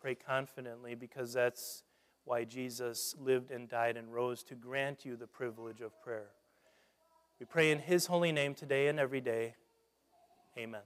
Pray 0.00 0.14
confidently 0.14 0.94
because 0.94 1.32
that's 1.32 1.82
why 2.24 2.44
Jesus 2.44 3.16
lived 3.18 3.50
and 3.50 3.68
died 3.68 3.96
and 3.96 4.12
rose 4.12 4.44
to 4.44 4.54
grant 4.54 5.04
you 5.04 5.16
the 5.16 5.26
privilege 5.26 5.80
of 5.80 5.98
prayer. 6.02 6.28
We 7.40 7.46
pray 7.46 7.70
in 7.70 7.78
His 7.78 8.06
holy 8.06 8.32
name 8.32 8.54
today 8.54 8.88
and 8.88 9.00
every 9.00 9.22
day. 9.22 9.54
Amen. 10.58 10.82